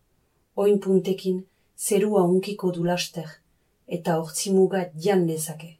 oin 0.56 0.80
puntekin 0.80 1.44
zerua 1.76 2.22
unkiko 2.22 2.72
du 2.72 2.84
laster, 2.84 3.28
eta 3.86 4.18
hortzimuga 4.18 4.88
dian 4.94 5.26
lezake. 5.26 5.76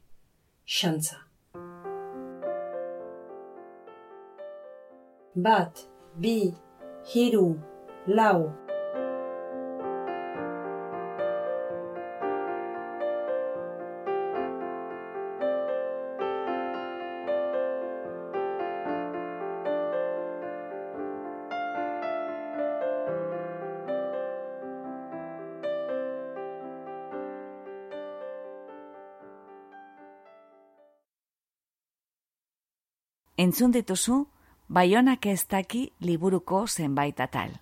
Xantza. 0.67 1.31
bat, 5.35 5.87
bi, 6.17 6.53
hiru, 7.15 7.57
lau. 8.07 8.70
Entzun 33.41 33.73
dituzu, 33.73 34.27
Baionak 34.69 35.25
ez 35.27 35.47
daki 35.49 35.87
liburuko 36.05 36.67
zenbait 36.69 37.21
atal. 37.25 37.55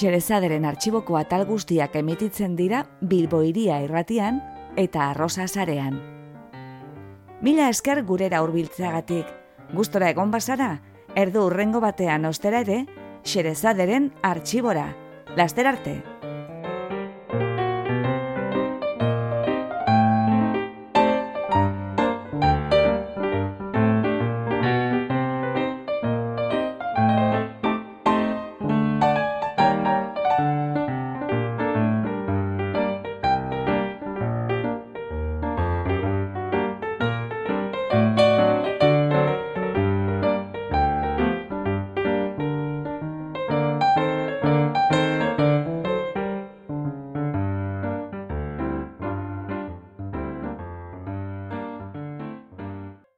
Xerezaderen 0.00 0.64
artxiboko 0.64 1.16
atal 1.16 1.46
guztiak 1.46 1.96
emititzen 1.96 2.56
dira 2.56 2.86
Bilboiria 3.00 3.80
irratian 3.84 4.42
eta 4.76 5.10
Arrosa 5.10 5.48
zarean. 5.48 6.00
Mila 7.40 7.68
esker 7.68 8.02
gurera 8.04 8.42
hurbiltzeagatik. 8.42 9.43
Gustora 9.74 10.08
egon 10.12 10.30
bazara, 10.30 10.76
erdu 11.18 11.48
urrengo 11.48 11.80
batean 11.82 12.30
ostera 12.30 12.62
ere, 12.62 12.84
Xerezaderen 13.24 14.12
artxibora. 14.22 14.90
Laster 15.34 15.66
arte! 15.66 16.13